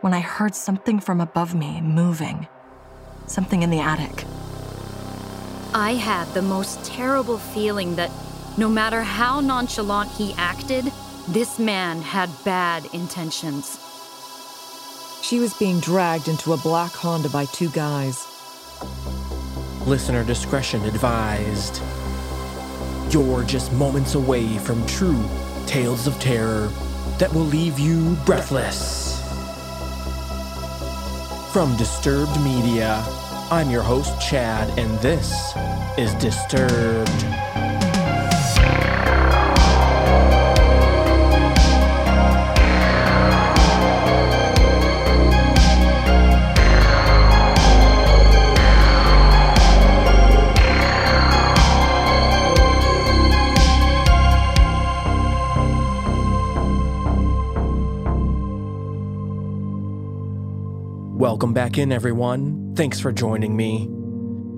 when 0.00 0.14
I 0.14 0.20
heard 0.20 0.54
something 0.54 1.00
from 1.00 1.20
above 1.20 1.54
me 1.54 1.80
moving. 1.80 2.48
Something 3.26 3.62
in 3.62 3.70
the 3.70 3.80
attic. 3.80 4.24
I 5.74 5.94
had 5.94 6.26
the 6.32 6.42
most 6.42 6.84
terrible 6.84 7.38
feeling 7.38 7.96
that 7.96 8.10
no 8.56 8.68
matter 8.68 9.02
how 9.02 9.40
nonchalant 9.40 10.10
he 10.10 10.32
acted, 10.38 10.90
this 11.28 11.58
man 11.58 12.00
had 12.00 12.30
bad 12.44 12.86
intentions. 12.94 13.78
She 15.22 15.38
was 15.40 15.52
being 15.54 15.80
dragged 15.80 16.28
into 16.28 16.52
a 16.52 16.56
black 16.56 16.92
Honda 16.92 17.28
by 17.28 17.46
two 17.46 17.68
guys. 17.70 18.26
Listener 19.86 20.24
discretion 20.24 20.84
advised. 20.84 21.82
You're 23.10 23.42
just 23.42 23.72
moments 23.72 24.14
away 24.14 24.58
from 24.58 24.86
true 24.86 25.22
tales 25.66 26.06
of 26.06 26.18
terror 26.20 26.70
that 27.18 27.32
will 27.32 27.44
leave 27.44 27.78
you 27.78 28.16
breathless. 28.24 29.15
From 31.56 31.74
Disturbed 31.78 32.38
Media, 32.42 33.02
I'm 33.50 33.70
your 33.70 33.80
host, 33.82 34.20
Chad, 34.20 34.78
and 34.78 34.98
this 34.98 35.32
is 35.96 36.12
Disturbed. 36.16 37.35
Welcome 61.46 61.54
back 61.54 61.78
in, 61.78 61.92
everyone. 61.92 62.74
Thanks 62.74 62.98
for 62.98 63.12
joining 63.12 63.54
me. 63.56 63.88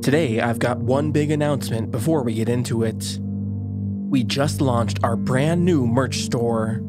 Today, 0.00 0.40
I've 0.40 0.58
got 0.58 0.78
one 0.78 1.12
big 1.12 1.30
announcement 1.30 1.90
before 1.90 2.22
we 2.22 2.32
get 2.32 2.48
into 2.48 2.82
it. 2.82 3.18
We 3.20 4.24
just 4.24 4.62
launched 4.62 4.98
our 5.02 5.14
brand 5.14 5.66
new 5.66 5.86
merch 5.86 6.20
store. 6.20 6.80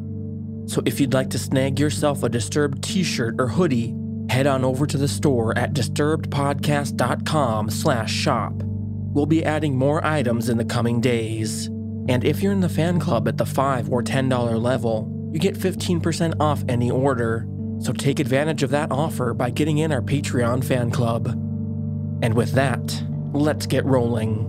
So 0.68 0.82
if 0.86 1.02
you'd 1.02 1.14
like 1.14 1.30
to 1.32 1.38
snag 1.38 1.82
yourself 1.82 2.24
a 2.24 2.30
Disturbed 2.30 2.82
t-shirt 2.82 3.36
or 3.40 3.50
hoodie, 3.50 3.94
head 4.30 4.48
on 4.48 4.64
over 4.64 4.88
to 4.88 4.98
the 4.98 5.10
store 5.10 5.58
at 5.58 5.74
disturbedpodcast.com 5.74 7.70
slash 7.70 8.14
shop. 8.14 8.54
We'll 8.64 9.26
be 9.26 9.44
adding 9.44 9.76
more 9.76 10.02
items 10.06 10.48
in 10.48 10.58
the 10.58 10.64
coming 10.64 11.02
days. 11.02 11.66
And 12.08 12.24
if 12.24 12.42
you're 12.42 12.54
in 12.54 12.62
the 12.62 12.70
fan 12.70 13.02
club 13.02 13.28
at 13.28 13.38
the 13.38 13.46
5 13.46 13.92
or 13.92 14.02
$10 14.02 14.62
level, 14.62 15.30
you 15.34 15.42
get 15.42 15.56
15% 15.56 16.38
off 16.40 16.64
any 16.70 16.90
order. 16.90 17.46
So 17.80 17.94
take 17.94 18.20
advantage 18.20 18.64
of 18.64 18.72
that 18.72 18.92
offer 18.92 19.34
by 19.34 19.50
getting 19.50 19.78
in 19.78 19.92
our 19.92 20.02
Patreon 20.02 20.64
fan 20.64 20.92
club. 20.92 21.28
And 22.22 22.34
with 22.34 22.52
that, 22.52 23.04
let's 23.34 23.66
get 23.66 23.86
rolling. 23.86 24.46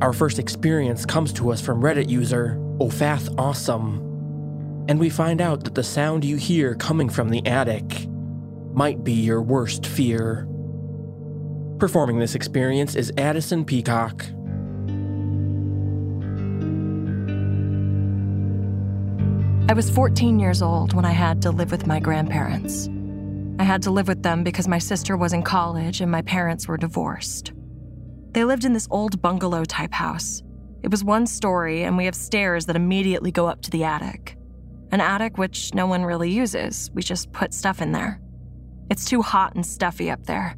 Our 0.00 0.12
first 0.12 0.38
experience 0.38 1.04
comes 1.04 1.32
to 1.34 1.50
us 1.50 1.60
from 1.60 1.82
Reddit 1.82 2.08
user 2.08 2.56
Ophath 2.78 3.34
Awesome. 3.38 4.02
And 4.88 5.00
we 5.00 5.10
find 5.10 5.40
out 5.40 5.64
that 5.64 5.74
the 5.74 5.82
sound 5.82 6.24
you 6.24 6.36
hear 6.36 6.76
coming 6.76 7.08
from 7.08 7.30
the 7.30 7.44
attic 7.44 8.06
might 8.72 9.02
be 9.02 9.14
your 9.14 9.42
worst 9.42 9.84
fear. 9.86 10.46
Performing 11.78 12.18
this 12.18 12.34
experience 12.34 12.94
is 12.94 13.12
Addison 13.18 13.64
Peacock. 13.64 14.26
I 19.68 19.72
was 19.72 19.90
14 19.90 20.38
years 20.38 20.62
old 20.62 20.92
when 20.92 21.04
I 21.04 21.10
had 21.10 21.42
to 21.42 21.50
live 21.50 21.72
with 21.72 21.88
my 21.88 21.98
grandparents. 21.98 22.88
I 23.58 23.64
had 23.64 23.82
to 23.82 23.90
live 23.90 24.06
with 24.06 24.22
them 24.22 24.44
because 24.44 24.68
my 24.68 24.78
sister 24.78 25.16
was 25.16 25.32
in 25.32 25.42
college 25.42 26.00
and 26.00 26.08
my 26.10 26.22
parents 26.22 26.68
were 26.68 26.76
divorced. 26.76 27.52
They 28.30 28.44
lived 28.44 28.64
in 28.64 28.74
this 28.74 28.86
old 28.92 29.20
bungalow 29.20 29.64
type 29.64 29.92
house. 29.92 30.44
It 30.84 30.92
was 30.92 31.02
one 31.02 31.26
story, 31.26 31.82
and 31.82 31.96
we 31.96 32.04
have 32.04 32.14
stairs 32.14 32.66
that 32.66 32.76
immediately 32.76 33.32
go 33.32 33.48
up 33.48 33.60
to 33.62 33.70
the 33.72 33.82
attic. 33.82 34.36
An 34.92 35.00
attic 35.00 35.36
which 35.36 35.74
no 35.74 35.88
one 35.88 36.04
really 36.04 36.30
uses, 36.30 36.88
we 36.94 37.02
just 37.02 37.32
put 37.32 37.52
stuff 37.52 37.82
in 37.82 37.90
there. 37.90 38.20
It's 38.88 39.04
too 39.04 39.20
hot 39.20 39.56
and 39.56 39.66
stuffy 39.66 40.12
up 40.12 40.26
there. 40.26 40.54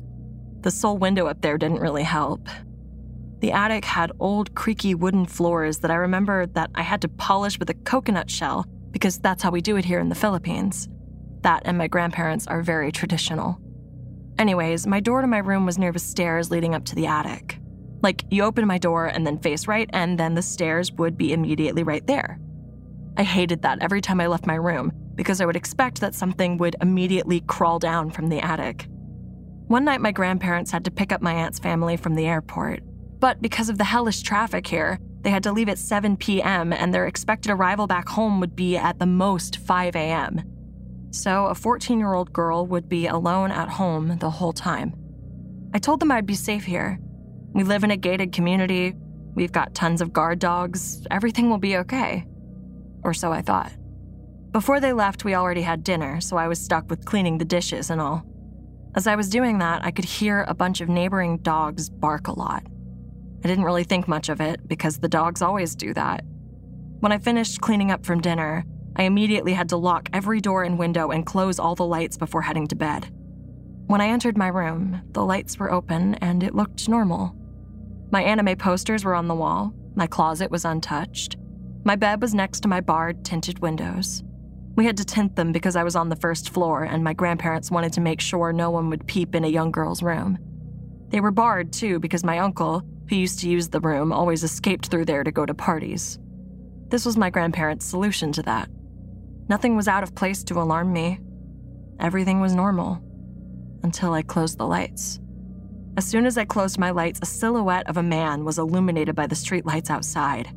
The 0.61 0.71
sole 0.71 0.99
window 0.99 1.29
up 1.29 1.41
there 1.41 1.57
didn't 1.57 1.81
really 1.81 2.03
help. 2.03 2.47
The 3.39 3.53
attic 3.53 3.87
had 3.87 4.13
old, 4.21 4.55
creaky 4.55 4.95
wooden 4.95 5.25
floors 5.25 5.79
that 5.79 5.91
I 5.91 5.95
remember 5.95 6.45
that 6.49 6.71
I 6.75 6.83
had 6.83 7.01
to 7.01 7.09
polish 7.09 7.59
with 7.59 7.71
a 7.71 7.75
coconut 7.75 8.29
shell 8.29 8.67
because 8.91 9.19
that's 9.19 9.43
how 9.43 9.51
we 9.51 9.61
do 9.61 9.77
it 9.77 9.85
here 9.85 10.01
in 10.01 10.09
the 10.09 10.15
Philippines. 10.15 10.89
That 11.43 11.63
and 11.65 11.79
my 11.79 11.89
grandparents 11.89 12.47
are 12.47 12.63
very 12.63 12.91
traditional. 12.93 13.61
Anyways, 14.39 14.87
my 14.87 15.01
door 15.01 15.21
to 15.21 15.27
my 15.27 15.39
room 15.39 15.67
was 15.67 15.79
near 15.79 15.93
the 15.93 15.99
stairs 15.99 16.51
leading 16.51 16.75
up 16.75 16.85
to 16.87 16.95
the 16.95 17.07
attic. 17.07 17.59
Like, 18.03 18.25
you 18.31 18.45
open 18.45 18.67
my 18.67 18.79
door 18.79 19.07
and 19.07 19.27
then 19.27 19.39
face 19.39 19.67
right, 19.67 19.91
and 19.93 20.19
then 20.19 20.35
the 20.35 20.43
stairs 20.43 20.93
would 20.93 21.19
be 21.19 21.33
immediately 21.33 21.83
right 21.83 22.07
there. 22.07 22.39
I 23.17 23.25
hated 23.25 23.63
that 23.63 23.83
every 23.83 24.01
time 24.01 24.21
I 24.21 24.29
left 24.29 24.47
my 24.47 24.55
room 24.55 24.93
because 25.17 25.41
I 25.41 25.47
would 25.47 25.57
expect 25.57 26.01
that 26.01 26.15
something 26.15 26.59
would 26.59 26.77
immediately 26.81 27.41
crawl 27.41 27.81
down 27.81 28.11
from 28.11 28.29
the 28.29 28.39
attic. 28.39 28.87
One 29.67 29.85
night, 29.85 30.01
my 30.01 30.13
grandparents 30.13 30.71
had 30.71 30.85
to 30.85 30.93
pick 30.93 31.13
up 31.13 31.21
my 31.21 31.35
aunt's 31.35 31.59
family 31.59 31.97
from 31.97 32.15
the 32.15 32.27
airport. 32.27 32.85
But 33.19 33.43
because 33.43 33.69
of 33.69 33.79
the 33.79 33.85
hellish 33.85 34.23
traffic 34.23 34.67
here, 34.69 35.01
they 35.23 35.31
had 35.31 35.43
to 35.43 35.53
leave 35.53 35.69
at 35.69 35.79
7 35.79 36.17
p.m., 36.17 36.73
and 36.73 36.93
their 36.93 37.07
expected 37.07 37.51
arrival 37.51 37.87
back 37.87 38.09
home 38.09 38.41
would 38.41 38.55
be 38.55 38.77
at 38.77 38.99
the 38.99 39.07
most 39.07 39.59
5 39.59 39.97
a.m. 39.97 40.43
So 41.11 41.47
a 41.47 41.55
14 41.55 41.99
year 41.99 42.13
old 42.13 42.33
girl 42.33 42.67
would 42.67 42.89
be 42.89 43.07
alone 43.07 43.51
at 43.51 43.69
home 43.69 44.19
the 44.19 44.31
whole 44.31 44.53
time. 44.53 44.95
I 45.75 45.79
told 45.79 46.01
them 46.01 46.13
I'd 46.13 46.27
be 46.27 46.35
safe 46.35 46.65
here. 46.65 46.99
We 47.53 47.65
live 47.65 47.85
in 47.85 47.91
a 47.91 47.97
gated 47.97 48.33
community. 48.33 48.95
We've 49.35 49.53
got 49.53 49.75
tons 49.75 50.01
of 50.01 50.13
guard 50.13 50.39
dogs. 50.39 51.07
Everything 51.11 51.51
will 51.51 51.59
be 51.59 51.77
okay. 51.79 52.27
Or 53.03 53.15
so 53.15 53.33
I 53.33 53.43
thought. 53.43 53.73
Before 54.53 54.81
they 54.81 54.93
left, 54.93 55.25
we 55.25 55.35
already 55.35 55.63
had 55.63 55.85
dinner, 55.85 56.21
so 56.21 56.37
I 56.37 56.49
was 56.49 56.61
stuck 56.61 56.89
with 56.89 57.05
cleaning 57.05 57.39
the 57.39 57.45
dishes 57.45 57.91
and 57.91 58.01
all. 58.01 58.25
As 58.95 59.07
I 59.07 59.15
was 59.15 59.29
doing 59.29 59.59
that, 59.59 59.85
I 59.85 59.91
could 59.91 60.07
hear 60.07 60.45
a 60.49 60.55
bunch 60.55 60.81
of 60.81 60.89
neighboring 60.89 61.39
dogs 61.39 61.91
bark 61.91 62.29
a 62.29 62.33
lot. 62.33 62.65
I 63.45 63.49
didn't 63.49 63.65
really 63.65 63.85
think 63.85 64.09
much 64.09 64.29
of 64.29 64.41
it 64.41 64.67
because 64.67 64.99
the 64.99 65.09
dogs 65.09 65.43
always 65.43 65.75
do 65.75 65.95
that. 65.95 66.25
When 67.01 67.13
I 67.13 67.19
finished 67.19 67.61
cleaning 67.61 67.91
up 67.91 68.05
from 68.05 68.21
dinner, 68.21 68.65
I 68.97 69.05
immediately 69.05 69.53
had 69.53 69.69
to 69.69 69.77
lock 69.77 70.09
every 70.13 70.41
door 70.41 70.65
and 70.65 70.79
window 70.79 71.11
and 71.11 71.25
close 71.25 71.61
all 71.61 71.77
the 71.77 71.87
lights 71.87 72.17
before 72.17 72.43
heading 72.43 72.67
to 72.67 72.77
bed. 72.77 73.09
When 73.87 74.01
I 74.01 74.09
entered 74.09 74.37
my 74.37 74.49
room, 74.49 75.01
the 75.13 75.25
lights 75.25 75.59
were 75.59 75.73
open 75.73 76.15
and 76.17 76.43
it 76.43 76.55
looked 76.55 76.89
normal. 76.89 77.35
My 78.11 78.23
anime 78.23 78.57
posters 78.57 79.05
were 79.05 79.15
on 79.15 79.29
the 79.29 79.35
wall, 79.35 79.73
my 79.95 80.07
closet 80.07 80.51
was 80.51 80.65
untouched, 80.65 81.37
my 81.85 81.95
bed 81.95 82.21
was 82.21 82.35
next 82.35 82.61
to 82.61 82.69
my 82.69 82.81
barred, 82.81 83.25
tinted 83.25 83.61
windows. 83.61 84.25
We 84.75 84.85
had 84.85 84.97
to 84.99 85.05
tint 85.05 85.37
them 85.37 85.53
because 85.53 85.75
I 85.75 85.85
was 85.85 85.97
on 85.97 86.09
the 86.09 86.17
first 86.17 86.51
floor 86.51 86.85
and 86.85 87.03
my 87.03 87.13
grandparents 87.13 87.71
wanted 87.71 87.93
to 87.95 88.01
make 88.01 88.21
sure 88.21 88.53
no 88.53 88.71
one 88.71 88.91
would 88.91 89.07
peep 89.07 89.35
in 89.35 89.45
a 89.45 89.49
young 89.49 89.71
girl's 89.71 90.03
room. 90.03 90.39
They 91.09 91.21
were 91.21 91.31
barred 91.31 91.73
too 91.73 91.99
because 91.99 92.25
my 92.25 92.39
uncle, 92.39 92.83
who 93.09 93.17
used 93.17 93.41
to 93.41 93.49
use 93.49 93.69
the 93.69 93.81
room, 93.81 94.13
always 94.13 94.45
escaped 94.45 94.87
through 94.87 95.07
there 95.07 95.25
to 95.25 95.33
go 95.33 95.47
to 95.47 95.55
parties. 95.55 96.19
This 96.89 97.05
was 97.05 97.17
my 97.17 97.31
grandparents' 97.31 97.87
solution 97.87 98.33
to 98.33 98.43
that. 98.43 98.69
Nothing 99.49 99.77
was 99.77 99.89
out 99.89 100.03
of 100.03 100.15
place 100.15 100.45
to 100.45 100.61
alarm 100.61 100.93
me. 100.93 101.21
Everything 102.01 102.41
was 102.41 102.55
normal. 102.55 103.03
Until 103.83 104.13
I 104.13 104.23
closed 104.23 104.59
the 104.59 104.67
lights. 104.67 105.21
As 105.97 106.07
soon 106.07 106.27
as 106.27 106.39
I 106.39 106.45
closed 106.45 106.79
my 106.79 106.91
lights, 106.91 107.19
a 107.23 107.27
silhouette 107.27 107.89
of 107.89 107.97
a 107.97 108.03
man 108.03 108.45
was 108.45 108.59
illuminated 108.59 109.15
by 109.15 109.27
the 109.27 109.35
streetlights 109.35 109.91
outside. 109.91 110.55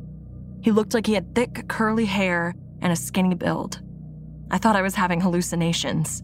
He 0.60 0.70
looked 0.70 0.94
like 0.94 1.06
he 1.06 1.14
had 1.14 1.34
thick, 1.34 1.66
curly 1.68 2.04
hair 2.04 2.54
and 2.80 2.92
a 2.92 2.96
skinny 2.96 3.34
build. 3.34 3.80
I 4.50 4.58
thought 4.58 4.76
I 4.76 4.82
was 4.82 4.94
having 4.94 5.20
hallucinations. 5.20 6.22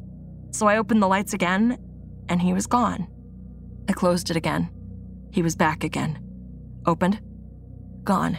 So 0.50 0.66
I 0.66 0.76
opened 0.76 1.02
the 1.02 1.08
lights 1.08 1.32
again, 1.32 1.78
and 2.28 2.40
he 2.40 2.52
was 2.52 2.66
gone. 2.66 3.08
I 3.88 3.92
closed 3.92 4.30
it 4.30 4.36
again. 4.36 4.70
He 5.30 5.42
was 5.42 5.56
back 5.56 5.84
again. 5.84 6.18
Opened. 6.86 7.20
Gone. 8.04 8.38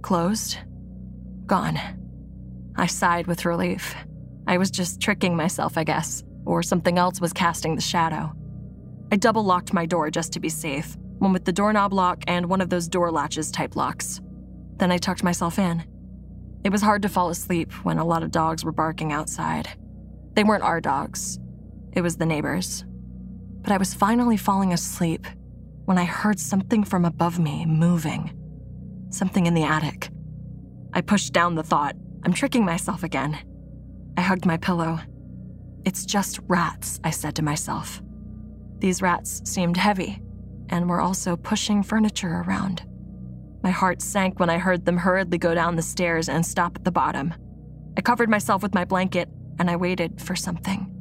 closed, 0.00 0.56
gone. 1.46 1.78
I 2.76 2.86
sighed 2.86 3.26
with 3.26 3.44
relief. 3.44 3.94
I 4.46 4.56
was 4.56 4.70
just 4.70 5.00
tricking 5.00 5.36
myself, 5.36 5.76
I 5.76 5.84
guess, 5.84 6.22
or 6.46 6.62
something 6.62 6.96
else 6.96 7.20
was 7.20 7.32
casting 7.32 7.74
the 7.74 7.82
shadow. 7.82 8.32
I 9.12 9.16
double 9.16 9.42
locked 9.42 9.74
my 9.74 9.84
door 9.84 10.10
just 10.10 10.32
to 10.32 10.40
be 10.40 10.48
safe, 10.48 10.96
one 11.18 11.32
with 11.32 11.44
the 11.44 11.52
doorknob 11.52 11.92
lock 11.92 12.22
and 12.26 12.46
one 12.46 12.60
of 12.60 12.70
those 12.70 12.88
door 12.88 13.10
latches 13.10 13.50
type 13.50 13.76
locks. 13.76 14.20
Then 14.76 14.90
I 14.90 14.98
tucked 14.98 15.24
myself 15.24 15.58
in. 15.58 15.84
It 16.64 16.70
was 16.70 16.82
hard 16.82 17.02
to 17.02 17.08
fall 17.08 17.28
asleep 17.28 17.72
when 17.84 17.98
a 17.98 18.04
lot 18.04 18.22
of 18.22 18.30
dogs 18.30 18.64
were 18.64 18.72
barking 18.72 19.12
outside. 19.12 19.68
They 20.34 20.44
weren't 20.44 20.62
our 20.62 20.80
dogs, 20.80 21.38
it 21.92 22.00
was 22.00 22.16
the 22.16 22.26
neighbors. 22.26 22.84
But 23.60 23.72
I 23.72 23.76
was 23.76 23.92
finally 23.92 24.36
falling 24.36 24.72
asleep 24.72 25.26
when 25.88 25.96
I 25.96 26.04
heard 26.04 26.38
something 26.38 26.84
from 26.84 27.06
above 27.06 27.38
me 27.38 27.64
moving. 27.64 28.30
Something 29.08 29.46
in 29.46 29.54
the 29.54 29.62
attic. 29.62 30.10
I 30.92 31.00
pushed 31.00 31.32
down 31.32 31.54
the 31.54 31.62
thought, 31.62 31.96
I'm 32.24 32.34
tricking 32.34 32.62
myself 32.62 33.02
again. 33.02 33.38
I 34.14 34.20
hugged 34.20 34.44
my 34.44 34.58
pillow. 34.58 35.00
It's 35.86 36.04
just 36.04 36.40
rats, 36.46 37.00
I 37.04 37.08
said 37.08 37.34
to 37.36 37.42
myself. 37.42 38.02
These 38.80 39.00
rats 39.00 39.40
seemed 39.46 39.78
heavy 39.78 40.20
and 40.68 40.90
were 40.90 41.00
also 41.00 41.38
pushing 41.38 41.82
furniture 41.82 42.44
around. 42.46 42.82
My 43.62 43.70
heart 43.70 44.02
sank 44.02 44.38
when 44.38 44.50
I 44.50 44.58
heard 44.58 44.84
them 44.84 44.98
hurriedly 44.98 45.38
go 45.38 45.54
down 45.54 45.76
the 45.76 45.80
stairs 45.80 46.28
and 46.28 46.44
stop 46.44 46.76
at 46.76 46.84
the 46.84 46.92
bottom. 46.92 47.32
I 47.96 48.02
covered 48.02 48.28
myself 48.28 48.62
with 48.62 48.74
my 48.74 48.84
blanket 48.84 49.30
and 49.58 49.70
I 49.70 49.76
waited 49.76 50.20
for 50.20 50.36
something. 50.36 50.94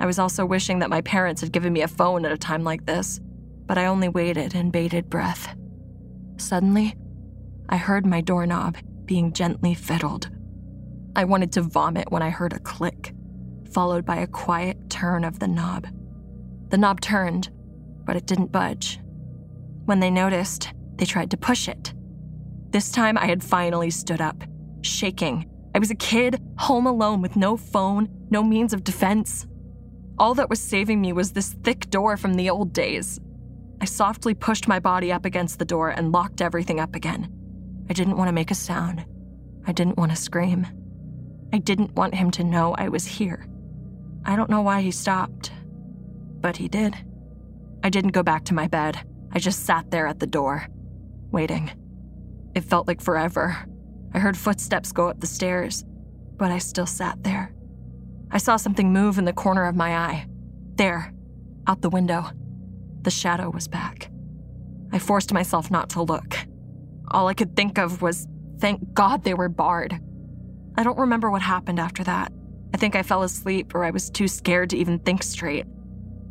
I 0.00 0.06
was 0.06 0.18
also 0.18 0.44
wishing 0.44 0.80
that 0.80 0.90
my 0.90 1.02
parents 1.02 1.40
had 1.40 1.52
given 1.52 1.72
me 1.72 1.82
a 1.82 1.88
phone 1.88 2.24
at 2.24 2.32
a 2.32 2.36
time 2.36 2.64
like 2.64 2.84
this, 2.84 3.20
but 3.68 3.78
I 3.78 3.86
only 3.86 4.08
waited 4.08 4.54
and 4.54 4.72
bated 4.72 5.08
breath. 5.08 5.54
Suddenly, 6.38 6.96
I 7.68 7.76
heard 7.76 8.06
my 8.06 8.22
doorknob 8.22 8.78
being 9.04 9.32
gently 9.32 9.74
fiddled. 9.74 10.30
I 11.14 11.24
wanted 11.24 11.52
to 11.52 11.62
vomit 11.62 12.10
when 12.10 12.22
I 12.22 12.30
heard 12.30 12.54
a 12.54 12.58
click, 12.58 13.12
followed 13.72 14.04
by 14.04 14.16
a 14.16 14.26
quiet 14.26 14.88
turn 14.88 15.22
of 15.22 15.38
the 15.38 15.48
knob. 15.48 15.86
The 16.70 16.78
knob 16.78 17.00
turned, 17.00 17.50
but 18.04 18.16
it 18.16 18.26
didn't 18.26 18.52
budge. 18.52 19.00
When 19.84 20.00
they 20.00 20.10
noticed, 20.10 20.72
they 20.96 21.04
tried 21.04 21.30
to 21.32 21.36
push 21.36 21.68
it. 21.68 21.92
This 22.70 22.90
time 22.90 23.18
I 23.18 23.26
had 23.26 23.42
finally 23.44 23.90
stood 23.90 24.20
up, 24.20 24.44
shaking. 24.80 25.48
I 25.74 25.78
was 25.78 25.90
a 25.90 25.94
kid, 25.94 26.40
home 26.58 26.86
alone 26.86 27.20
with 27.20 27.36
no 27.36 27.56
phone, 27.56 28.08
no 28.30 28.42
means 28.42 28.72
of 28.72 28.84
defense. 28.84 29.46
All 30.18 30.34
that 30.34 30.50
was 30.50 30.60
saving 30.60 31.00
me 31.00 31.12
was 31.12 31.32
this 31.32 31.54
thick 31.64 31.90
door 31.90 32.16
from 32.16 32.34
the 32.34 32.50
old 32.50 32.72
days. 32.72 33.20
I 33.80 33.84
softly 33.84 34.34
pushed 34.34 34.66
my 34.66 34.80
body 34.80 35.12
up 35.12 35.24
against 35.24 35.58
the 35.58 35.64
door 35.64 35.90
and 35.90 36.12
locked 36.12 36.40
everything 36.40 36.80
up 36.80 36.96
again. 36.96 37.32
I 37.88 37.92
didn't 37.92 38.16
want 38.16 38.28
to 38.28 38.32
make 38.32 38.50
a 38.50 38.54
sound. 38.54 39.04
I 39.66 39.72
didn't 39.72 39.96
want 39.96 40.10
to 40.10 40.16
scream. 40.16 40.66
I 41.52 41.58
didn't 41.58 41.94
want 41.94 42.14
him 42.14 42.30
to 42.32 42.44
know 42.44 42.74
I 42.74 42.88
was 42.88 43.06
here. 43.06 43.46
I 44.24 44.36
don't 44.36 44.50
know 44.50 44.62
why 44.62 44.82
he 44.82 44.90
stopped, 44.90 45.52
but 46.40 46.56
he 46.56 46.68
did. 46.68 46.94
I 47.82 47.90
didn't 47.90 48.10
go 48.10 48.22
back 48.22 48.44
to 48.46 48.54
my 48.54 48.66
bed. 48.66 48.98
I 49.32 49.38
just 49.38 49.64
sat 49.64 49.90
there 49.90 50.06
at 50.06 50.18
the 50.18 50.26
door, 50.26 50.66
waiting. 51.30 51.70
It 52.54 52.64
felt 52.64 52.88
like 52.88 53.00
forever. 53.00 53.56
I 54.12 54.18
heard 54.18 54.36
footsteps 54.36 54.92
go 54.92 55.08
up 55.08 55.20
the 55.20 55.26
stairs, 55.26 55.84
but 56.36 56.50
I 56.50 56.58
still 56.58 56.86
sat 56.86 57.22
there. 57.22 57.54
I 58.30 58.38
saw 58.38 58.56
something 58.56 58.92
move 58.92 59.18
in 59.18 59.24
the 59.24 59.32
corner 59.32 59.64
of 59.66 59.76
my 59.76 59.96
eye. 59.96 60.26
There, 60.74 61.12
out 61.66 61.80
the 61.80 61.90
window. 61.90 62.30
The 63.02 63.10
shadow 63.10 63.50
was 63.50 63.68
back. 63.68 64.10
I 64.92 64.98
forced 64.98 65.32
myself 65.32 65.70
not 65.70 65.90
to 65.90 66.02
look. 66.02 66.36
All 67.10 67.28
I 67.28 67.34
could 67.34 67.56
think 67.56 67.78
of 67.78 68.02
was, 68.02 68.26
thank 68.58 68.92
God 68.92 69.24
they 69.24 69.34
were 69.34 69.48
barred. 69.48 69.98
I 70.76 70.82
don't 70.82 70.98
remember 70.98 71.30
what 71.30 71.42
happened 71.42 71.80
after 71.80 72.04
that. 72.04 72.32
I 72.74 72.76
think 72.76 72.94
I 72.94 73.02
fell 73.02 73.22
asleep 73.22 73.74
or 73.74 73.84
I 73.84 73.90
was 73.90 74.10
too 74.10 74.28
scared 74.28 74.70
to 74.70 74.76
even 74.76 74.98
think 74.98 75.22
straight. 75.22 75.66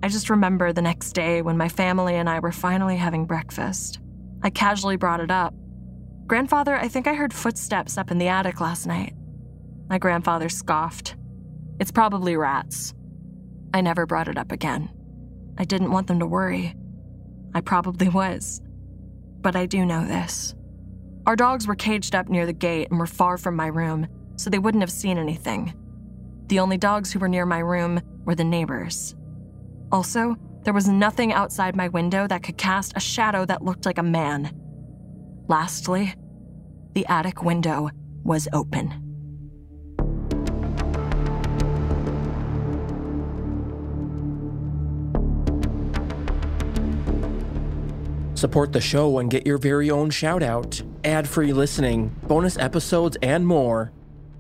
I 0.04 0.10
just 0.10 0.30
remember 0.30 0.72
the 0.72 0.82
next 0.82 1.14
day 1.14 1.42
when 1.42 1.58
my 1.58 1.70
family 1.70 2.16
and 2.16 2.30
I 2.30 2.40
were 2.40 2.52
finally 2.52 2.98
having 2.98 3.26
breakfast. 3.26 4.00
I 4.44 4.50
casually 4.52 4.96
brought 4.96 5.20
it 5.20 5.32
up. 5.32 5.54
Grandfather, 6.28 6.76
I 6.76 6.88
think 6.88 7.08
I 7.08 7.16
heard 7.16 7.34
footsteps 7.34 7.98
up 7.98 8.12
in 8.12 8.18
the 8.18 8.28
attic 8.28 8.62
last 8.62 8.86
night. 8.86 9.14
My 9.90 9.98
grandfather 9.98 10.50
scoffed. 10.50 11.16
It's 11.80 11.92
probably 11.92 12.38
rats. 12.38 12.94
I 13.74 13.82
never 13.82 14.06
brought 14.06 14.28
it 14.28 14.38
up 14.38 14.52
again. 14.52 14.90
I 15.58 15.66
didn't 15.66 15.92
want 15.92 16.08
them 16.08 16.20
to 16.20 16.26
worry. 16.26 16.76
I 17.54 17.62
probably 17.62 18.10
was. 18.10 18.62
But 19.42 19.56
I 19.56 19.66
do 19.66 19.86
know 19.86 20.06
this. 20.06 20.56
Our 21.26 21.36
dogs 21.36 21.68
were 21.68 21.76
caged 21.76 22.16
up 22.16 22.30
near 22.30 22.46
the 22.46 22.54
gate 22.54 22.90
and 22.90 23.00
were 23.00 23.08
far 23.08 23.38
from 23.38 23.56
my 23.56 23.68
room, 23.68 24.08
so 24.36 24.50
they 24.50 24.60
wouldn't 24.60 24.84
have 24.84 24.92
seen 24.92 25.18
anything. 25.18 25.74
The 26.48 26.60
only 26.60 26.78
dogs 26.78 27.12
who 27.12 27.20
were 27.20 27.28
near 27.28 27.46
my 27.46 27.60
room 27.60 28.02
were 28.24 28.36
the 28.36 28.44
neighbors. 28.44 29.16
Also, 29.92 30.36
there 30.64 30.74
was 30.74 30.88
nothing 30.88 31.34
outside 31.34 31.76
my 31.76 31.88
window 31.88 32.28
that 32.28 32.44
could 32.44 32.58
cast 32.58 32.94
a 32.96 33.00
shadow 33.00 33.46
that 33.46 33.64
looked 33.64 33.86
like 33.86 33.98
a 33.98 34.04
man. 34.04 34.52
Lastly, 35.48 36.14
the 36.94 37.06
attic 37.08 37.44
window 37.44 37.90
was 38.24 38.48
open. 38.54 39.07
Support 48.38 48.72
the 48.72 48.80
show 48.80 49.18
and 49.18 49.32
get 49.32 49.48
your 49.48 49.58
very 49.58 49.90
own 49.90 50.12
shout 50.12 50.44
out, 50.44 50.80
ad 51.04 51.28
free 51.28 51.54
listening, 51.54 52.16
bonus 52.28 52.56
episodes, 52.60 53.18
and 53.24 53.48
more 53.48 53.92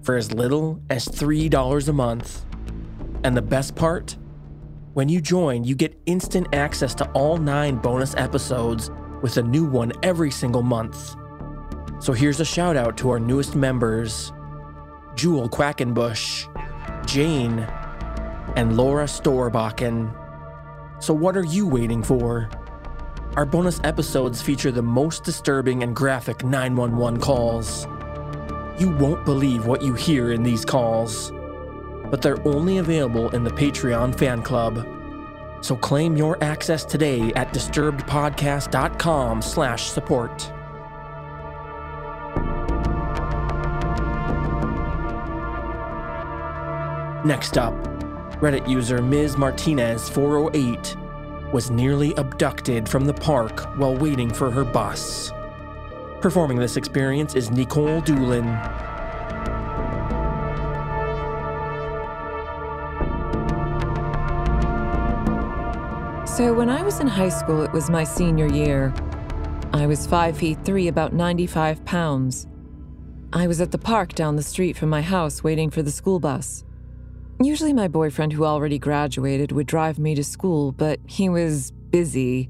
for 0.03 0.15
as 0.15 0.31
little 0.31 0.79
as 0.91 1.07
$3 1.07 1.87
a 1.87 1.93
month. 1.93 2.45
And 3.23 3.35
the 3.35 3.41
best 3.41 3.75
part? 3.75 4.15
When 4.93 5.09
you 5.09 5.19
join, 5.19 5.63
you 5.63 5.73
get 5.73 5.99
instant 6.05 6.53
access 6.53 6.93
to 6.93 7.09
all 7.13 7.37
nine 7.37 7.77
bonus 7.77 8.13
episodes 8.13 8.91
with 9.23 9.35
a 9.37 9.41
new 9.41 9.65
one 9.65 9.91
every 10.03 10.29
single 10.29 10.61
month. 10.61 11.15
So 11.97 12.13
here's 12.13 12.39
a 12.39 12.45
shout 12.45 12.77
out 12.77 12.97
to 12.97 13.09
our 13.09 13.19
newest 13.19 13.55
members 13.55 14.31
Jewel 15.15 15.49
Quackenbush, 15.49 16.45
Jane, 17.07 17.61
and 18.55 18.77
Laura 18.77 19.05
Storbakken. 19.05 20.13
So, 20.99 21.15
what 21.15 21.35
are 21.35 21.45
you 21.45 21.65
waiting 21.65 22.03
for? 22.03 22.47
Our 23.37 23.45
bonus 23.45 23.79
episodes 23.85 24.41
feature 24.41 24.71
the 24.71 24.81
most 24.81 25.23
disturbing 25.23 25.83
and 25.83 25.95
graphic 25.95 26.43
911 26.43 27.21
calls. 27.21 27.87
You 28.77 28.89
won't 28.89 29.23
believe 29.23 29.65
what 29.65 29.81
you 29.81 29.93
hear 29.93 30.33
in 30.33 30.43
these 30.43 30.65
calls 30.65 31.31
but 32.09 32.21
they're 32.21 32.45
only 32.47 32.77
available 32.77 33.29
in 33.29 33.43
the 33.43 33.49
Patreon 33.49 34.17
fan 34.17 34.41
club. 34.41 34.87
So 35.61 35.75
claim 35.75 36.15
your 36.15 36.41
access 36.43 36.85
today 36.85 37.33
at 37.33 37.53
disturbedpodcast.com 37.53 39.41
slash 39.41 39.89
support. 39.89 40.51
Next 47.25 47.57
up, 47.57 47.73
Reddit 48.39 48.69
user 48.69 49.01
Ms. 49.01 49.35
Martinez408 49.35 51.06
was 51.53 51.71
nearly 51.71 52.13
abducted 52.15 52.87
from 52.87 53.05
the 53.05 53.13
park 53.13 53.77
while 53.77 53.95
waiting 53.95 54.29
for 54.29 54.51
her 54.51 54.63
bus. 54.63 55.31
Performing 56.21 56.57
this 56.57 56.77
experience 56.77 57.35
is 57.35 57.51
Nicole 57.51 58.01
Doolin. 58.01 58.45
So, 66.25 66.53
when 66.53 66.69
I 66.69 66.83
was 66.83 66.99
in 66.99 67.07
high 67.07 67.29
school, 67.29 67.63
it 67.63 67.71
was 67.71 67.89
my 67.89 68.03
senior 68.03 68.45
year. 68.45 68.93
I 69.73 69.87
was 69.87 70.05
5 70.05 70.37
feet 70.37 70.59
3, 70.63 70.87
about 70.87 71.13
95 71.13 71.83
pounds. 71.85 72.47
I 73.33 73.47
was 73.47 73.59
at 73.59 73.71
the 73.71 73.77
park 73.77 74.13
down 74.13 74.35
the 74.35 74.43
street 74.43 74.77
from 74.77 74.89
my 74.89 75.01
house 75.01 75.43
waiting 75.43 75.69
for 75.69 75.81
the 75.81 75.91
school 75.91 76.19
bus. 76.19 76.63
Usually, 77.41 77.73
my 77.73 77.87
boyfriend, 77.87 78.33
who 78.33 78.45
already 78.45 78.79
graduated, 78.79 79.51
would 79.51 79.67
drive 79.67 79.99
me 79.99 80.15
to 80.15 80.23
school, 80.23 80.71
but 80.71 80.99
he 81.05 81.29
was 81.29 81.71
busy. 81.91 82.49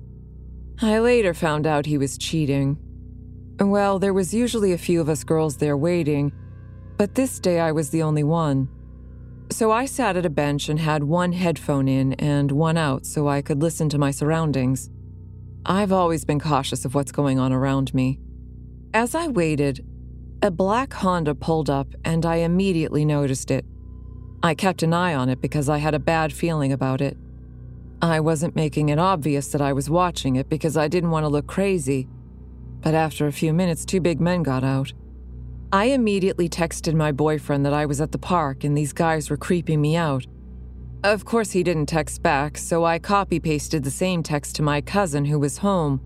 I 0.82 1.00
later 1.00 1.34
found 1.34 1.68
out 1.68 1.86
he 1.86 1.98
was 1.98 2.18
cheating. 2.18 2.78
Well, 3.60 4.00
there 4.00 4.14
was 4.14 4.34
usually 4.34 4.72
a 4.72 4.78
few 4.78 5.02
of 5.02 5.10
us 5.10 5.24
girls 5.24 5.58
there 5.58 5.76
waiting, 5.76 6.32
but 6.96 7.16
this 7.16 7.40
day 7.40 7.60
I 7.60 7.72
was 7.72 7.90
the 7.90 8.04
only 8.04 8.24
one. 8.24 8.70
So 9.50 9.72
I 9.72 9.86
sat 9.86 10.16
at 10.16 10.26
a 10.26 10.30
bench 10.30 10.70
and 10.70 10.80
had 10.80 11.04
one 11.04 11.32
headphone 11.32 11.88
in 11.88 12.14
and 12.14 12.52
one 12.52 12.78
out 12.78 13.06
so 13.06 13.28
I 13.28 13.42
could 13.42 13.62
listen 13.62 13.90
to 13.90 13.98
my 13.98 14.12
surroundings. 14.12 14.90
I've 15.66 15.92
always 15.92 16.24
been 16.24 16.40
cautious 16.40 16.86
of 16.86 16.96
what's 16.96 17.12
going 17.12 17.40
on 17.40 17.52
around 17.52 17.94
me. 17.94 18.20
As 18.94 19.16
I 19.16 19.28
waited, 19.28 19.86
a 20.42 20.52
black 20.52 20.94
Honda 20.94 21.34
pulled 21.34 21.70
up 21.70 21.88
and 22.06 22.26
I 22.26 22.38
immediately 22.38 23.04
noticed 23.04 23.52
it. 23.52 23.66
I 24.44 24.54
kept 24.54 24.84
an 24.84 24.94
eye 24.94 25.16
on 25.16 25.30
it 25.30 25.42
because 25.42 25.68
I 25.68 25.78
had 25.78 25.94
a 25.94 26.00
bad 26.00 26.32
feeling 26.32 26.72
about 26.72 27.02
it. 27.02 27.18
I 28.02 28.20
wasn't 28.20 28.56
making 28.56 28.90
it 28.90 29.00
obvious 29.00 29.48
that 29.52 29.62
I 29.62 29.74
was 29.74 29.90
watching 29.90 30.36
it 30.36 30.50
because 30.50 30.78
I 30.78 30.88
didn't 30.88 31.10
want 31.10 31.24
to 31.24 31.30
look 31.30 31.48
crazy, 31.48 32.08
But 32.82 32.94
after 32.94 33.28
a 33.28 33.32
few 33.32 33.54
minutes, 33.54 33.86
two 33.86 34.00
big 34.00 34.22
men 34.22 34.44
got 34.44 34.64
out. 34.64 34.94
I 35.74 35.86
immediately 35.86 36.48
texted 36.48 36.94
my 36.94 37.12
boyfriend 37.12 37.66
that 37.66 37.74
I 37.74 37.86
was 37.86 38.00
at 38.00 38.12
the 38.12 38.18
park 38.18 38.64
and 38.64 38.78
these 38.78 38.94
guys 38.94 39.30
were 39.30 39.38
creeping 39.38 39.82
me 39.82 39.96
out. 39.98 40.26
Of 41.04 41.26
course, 41.26 41.52
he 41.52 41.64
didn't 41.64 41.88
text 41.88 42.22
back, 42.22 42.58
so 42.58 42.86
I 42.86 43.00
copy 43.00 43.40
pasted 43.40 43.84
the 43.84 43.92
same 43.92 44.24
text 44.24 44.56
to 44.56 44.62
my 44.62 44.82
cousin 44.82 45.26
who 45.26 45.40
was 45.40 45.58
home. 45.58 46.02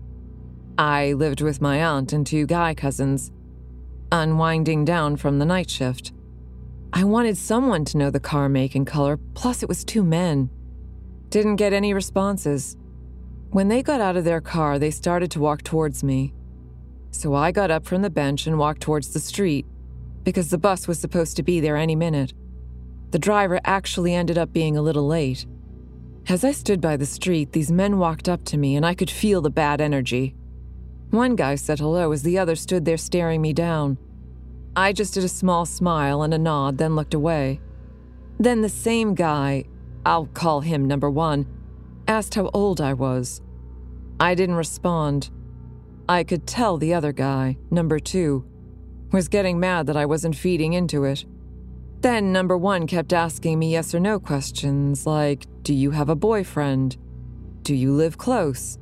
I 0.78 1.12
lived 1.12 1.42
with 1.42 1.60
my 1.60 1.82
aunt 1.82 2.12
and 2.12 2.26
two 2.26 2.46
guy 2.46 2.74
cousins, 2.74 3.30
unwinding 4.10 4.84
down 4.84 5.16
from 5.16 5.38
the 5.38 5.44
night 5.46 5.70
shift. 5.70 6.12
I 6.94 7.04
wanted 7.04 7.38
someone 7.38 7.86
to 7.86 7.96
know 7.96 8.10
the 8.10 8.20
car 8.20 8.50
make 8.50 8.74
and 8.74 8.86
color, 8.86 9.16
plus, 9.34 9.62
it 9.62 9.68
was 9.68 9.82
two 9.82 10.04
men. 10.04 10.50
Didn't 11.30 11.56
get 11.56 11.72
any 11.72 11.94
responses. 11.94 12.76
When 13.50 13.68
they 13.68 13.82
got 13.82 14.02
out 14.02 14.16
of 14.16 14.24
their 14.24 14.42
car, 14.42 14.78
they 14.78 14.90
started 14.90 15.30
to 15.30 15.40
walk 15.40 15.62
towards 15.62 16.04
me. 16.04 16.34
So 17.10 17.34
I 17.34 17.50
got 17.50 17.70
up 17.70 17.86
from 17.86 18.02
the 18.02 18.10
bench 18.10 18.46
and 18.46 18.58
walked 18.58 18.82
towards 18.82 19.12
the 19.12 19.20
street, 19.20 19.64
because 20.22 20.50
the 20.50 20.58
bus 20.58 20.86
was 20.86 20.98
supposed 20.98 21.36
to 21.36 21.42
be 21.42 21.60
there 21.60 21.78
any 21.78 21.96
minute. 21.96 22.34
The 23.10 23.18
driver 23.18 23.58
actually 23.64 24.14
ended 24.14 24.36
up 24.36 24.52
being 24.52 24.76
a 24.76 24.82
little 24.82 25.06
late. 25.06 25.46
As 26.28 26.44
I 26.44 26.52
stood 26.52 26.80
by 26.80 26.96
the 26.96 27.06
street, 27.06 27.52
these 27.52 27.72
men 27.72 27.98
walked 27.98 28.28
up 28.28 28.44
to 28.44 28.56
me 28.56 28.76
and 28.76 28.86
I 28.86 28.94
could 28.94 29.10
feel 29.10 29.40
the 29.40 29.50
bad 29.50 29.80
energy. 29.80 30.34
One 31.10 31.36
guy 31.36 31.56
said 31.56 31.78
hello 31.78 32.12
as 32.12 32.22
the 32.22 32.38
other 32.38 32.54
stood 32.54 32.84
there 32.84 32.96
staring 32.96 33.42
me 33.42 33.52
down. 33.52 33.98
I 34.74 34.92
just 34.92 35.14
did 35.14 35.24
a 35.24 35.28
small 35.28 35.66
smile 35.66 36.22
and 36.22 36.32
a 36.32 36.38
nod, 36.38 36.78
then 36.78 36.96
looked 36.96 37.14
away. 37.14 37.60
Then 38.38 38.62
the 38.62 38.68
same 38.68 39.14
guy, 39.14 39.64
I'll 40.06 40.26
call 40.26 40.62
him 40.62 40.86
number 40.86 41.10
one, 41.10 41.46
asked 42.08 42.34
how 42.34 42.50
old 42.54 42.80
I 42.80 42.94
was. 42.94 43.42
I 44.18 44.34
didn't 44.34 44.54
respond. 44.54 45.30
I 46.08 46.24
could 46.24 46.46
tell 46.46 46.78
the 46.78 46.94
other 46.94 47.12
guy, 47.12 47.58
number 47.70 47.98
two, 47.98 48.46
was 49.12 49.28
getting 49.28 49.60
mad 49.60 49.86
that 49.86 49.96
I 49.96 50.06
wasn't 50.06 50.36
feeding 50.36 50.72
into 50.72 51.04
it. 51.04 51.26
Then 52.00 52.32
number 52.32 52.56
one 52.56 52.86
kept 52.86 53.12
asking 53.12 53.58
me 53.58 53.72
yes 53.72 53.94
or 53.94 54.00
no 54.00 54.18
questions 54.18 55.06
like 55.06 55.46
Do 55.62 55.74
you 55.74 55.90
have 55.90 56.08
a 56.08 56.16
boyfriend? 56.16 56.96
Do 57.62 57.74
you 57.74 57.92
live 57.92 58.18
close? 58.18 58.78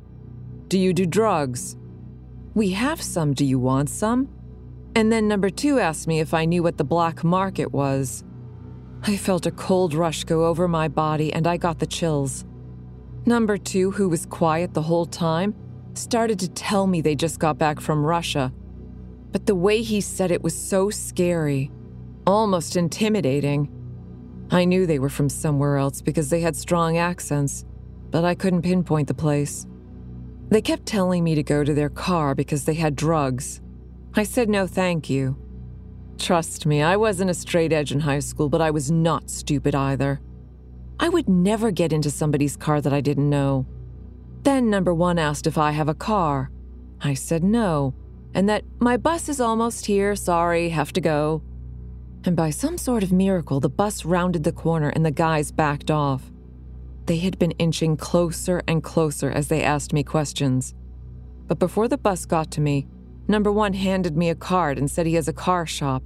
Do 0.68 0.78
you 0.78 0.92
do 0.92 1.04
drugs? 1.04 1.76
We 2.54 2.70
have 2.70 3.02
some, 3.02 3.34
do 3.34 3.44
you 3.44 3.58
want 3.58 3.90
some? 3.90 4.28
And 4.94 5.10
then 5.10 5.28
number 5.28 5.50
two 5.50 5.78
asked 5.78 6.08
me 6.08 6.20
if 6.20 6.34
I 6.34 6.44
knew 6.44 6.62
what 6.62 6.76
the 6.76 6.84
black 6.84 7.22
market 7.22 7.72
was. 7.72 8.24
I 9.02 9.16
felt 9.16 9.46
a 9.46 9.50
cold 9.50 9.94
rush 9.94 10.24
go 10.24 10.44
over 10.46 10.68
my 10.68 10.88
body 10.88 11.32
and 11.32 11.46
I 11.46 11.56
got 11.56 11.78
the 11.78 11.86
chills. 11.86 12.44
Number 13.24 13.56
two, 13.56 13.92
who 13.92 14.08
was 14.08 14.26
quiet 14.26 14.74
the 14.74 14.82
whole 14.82 15.06
time, 15.06 15.54
started 15.94 16.38
to 16.40 16.48
tell 16.48 16.86
me 16.86 17.00
they 17.00 17.14
just 17.14 17.38
got 17.38 17.58
back 17.58 17.80
from 17.80 18.04
Russia. 18.04 18.52
But 19.32 19.46
the 19.46 19.54
way 19.54 19.82
he 19.82 20.00
said 20.00 20.30
it 20.30 20.42
was 20.42 20.54
so 20.54 20.90
scary, 20.90 21.70
almost 22.26 22.76
intimidating. 22.76 23.68
I 24.50 24.64
knew 24.64 24.86
they 24.86 24.98
were 24.98 25.08
from 25.08 25.28
somewhere 25.28 25.76
else 25.76 26.02
because 26.02 26.30
they 26.30 26.40
had 26.40 26.56
strong 26.56 26.96
accents, 26.96 27.64
but 28.10 28.24
I 28.24 28.34
couldn't 28.34 28.62
pinpoint 28.62 29.06
the 29.06 29.14
place. 29.14 29.66
They 30.48 30.60
kept 30.60 30.86
telling 30.86 31.22
me 31.22 31.36
to 31.36 31.44
go 31.44 31.62
to 31.62 31.72
their 31.72 31.90
car 31.90 32.34
because 32.34 32.64
they 32.64 32.74
had 32.74 32.96
drugs. 32.96 33.60
I 34.14 34.24
said 34.24 34.48
no 34.48 34.66
thank 34.66 35.08
you. 35.08 35.36
Trust 36.18 36.66
me, 36.66 36.82
I 36.82 36.96
wasn't 36.96 37.30
a 37.30 37.34
straight 37.34 37.72
edge 37.72 37.92
in 37.92 38.00
high 38.00 38.18
school, 38.18 38.48
but 38.48 38.60
I 38.60 38.70
was 38.70 38.90
not 38.90 39.30
stupid 39.30 39.74
either. 39.74 40.20
I 40.98 41.08
would 41.08 41.28
never 41.28 41.70
get 41.70 41.92
into 41.92 42.10
somebody's 42.10 42.56
car 42.56 42.80
that 42.80 42.92
I 42.92 43.00
didn't 43.00 43.30
know. 43.30 43.66
Then 44.42 44.68
number 44.68 44.92
one 44.92 45.18
asked 45.18 45.46
if 45.46 45.56
I 45.56 45.70
have 45.70 45.88
a 45.88 45.94
car. 45.94 46.50
I 47.00 47.14
said 47.14 47.42
no, 47.44 47.94
and 48.34 48.48
that 48.48 48.64
my 48.80 48.96
bus 48.96 49.28
is 49.28 49.40
almost 49.40 49.86
here, 49.86 50.14
sorry, 50.16 50.68
have 50.70 50.92
to 50.94 51.00
go. 51.00 51.42
And 52.24 52.36
by 52.36 52.50
some 52.50 52.76
sort 52.76 53.02
of 53.02 53.12
miracle, 53.12 53.60
the 53.60 53.70
bus 53.70 54.04
rounded 54.04 54.44
the 54.44 54.52
corner 54.52 54.90
and 54.90 55.06
the 55.06 55.10
guys 55.10 55.50
backed 55.52 55.90
off. 55.90 56.30
They 57.06 57.16
had 57.16 57.38
been 57.38 57.52
inching 57.52 57.96
closer 57.96 58.62
and 58.68 58.82
closer 58.82 59.30
as 59.30 59.48
they 59.48 59.62
asked 59.62 59.92
me 59.92 60.02
questions. 60.02 60.74
But 61.46 61.58
before 61.58 61.88
the 61.88 61.96
bus 61.98 62.26
got 62.26 62.50
to 62.52 62.60
me, 62.60 62.86
Number 63.30 63.52
one 63.52 63.74
handed 63.74 64.16
me 64.16 64.28
a 64.28 64.34
card 64.34 64.76
and 64.76 64.90
said 64.90 65.06
he 65.06 65.14
has 65.14 65.28
a 65.28 65.32
car 65.32 65.64
shop, 65.64 66.02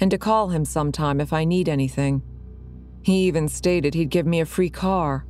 and 0.00 0.10
to 0.10 0.16
call 0.16 0.48
him 0.48 0.64
sometime 0.64 1.20
if 1.20 1.30
I 1.30 1.44
need 1.44 1.68
anything. 1.68 2.22
He 3.02 3.26
even 3.26 3.48
stated 3.48 3.92
he'd 3.92 4.08
give 4.08 4.24
me 4.24 4.40
a 4.40 4.46
free 4.46 4.70
car. 4.70 5.26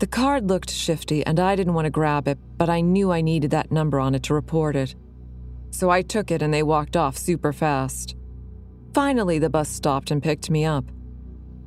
The 0.00 0.06
card 0.06 0.50
looked 0.50 0.68
shifty, 0.68 1.24
and 1.24 1.40
I 1.40 1.56
didn't 1.56 1.72
want 1.72 1.86
to 1.86 1.90
grab 1.90 2.28
it, 2.28 2.38
but 2.58 2.68
I 2.68 2.82
knew 2.82 3.10
I 3.10 3.22
needed 3.22 3.52
that 3.52 3.72
number 3.72 3.98
on 3.98 4.14
it 4.14 4.22
to 4.24 4.34
report 4.34 4.76
it. 4.76 4.94
So 5.70 5.88
I 5.88 6.02
took 6.02 6.30
it 6.30 6.42
and 6.42 6.52
they 6.52 6.62
walked 6.62 6.94
off 6.94 7.16
super 7.16 7.54
fast. 7.54 8.14
Finally, 8.92 9.38
the 9.38 9.48
bus 9.48 9.70
stopped 9.70 10.10
and 10.10 10.22
picked 10.22 10.50
me 10.50 10.66
up. 10.66 10.84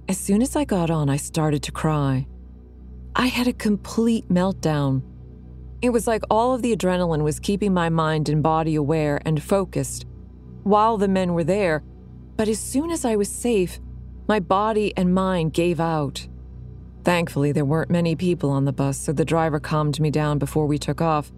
As 0.07 0.19
soon 0.19 0.43
as 0.43 0.55
I 0.55 0.65
got 0.65 0.91
on, 0.91 1.09
I 1.09 1.17
started 1.17 1.63
to 1.63 1.71
cry. 1.71 2.27
I 3.15 3.25
had 3.25 3.47
a 3.47 3.53
complete 3.53 4.29
meltdown. 4.29 5.01
It 5.83 5.91
was 5.91 6.07
like 6.07 6.23
all 6.29 6.55
of 6.55 6.61
the 6.61 6.73
adrenaline 6.73 7.23
was 7.23 7.41
keeping 7.41 7.73
my 7.73 7.89
mind 7.89 8.29
and 8.29 8.41
body 8.41 8.75
aware 8.75 9.21
and 9.25 9.43
focused 9.43 10.05
while 10.63 10.97
the 10.97 11.09
men 11.09 11.33
were 11.33 11.43
there, 11.43 11.83
but 12.37 12.47
as 12.47 12.57
soon 12.57 12.89
as 12.89 13.03
I 13.03 13.17
was 13.17 13.27
safe, 13.27 13.81
my 14.25 14.39
body 14.39 14.93
and 14.95 15.13
mind 15.13 15.51
gave 15.51 15.81
out. 15.81 16.25
Thankfully, 17.03 17.51
there 17.51 17.65
weren't 17.65 17.89
many 17.89 18.15
people 18.15 18.49
on 18.49 18.63
the 18.63 18.71
bus, 18.71 18.97
so 18.97 19.11
the 19.11 19.25
driver 19.25 19.59
calmed 19.59 19.99
me 19.99 20.09
down 20.09 20.39
before 20.39 20.67
we 20.67 20.77
took 20.77 21.01
off, 21.01 21.33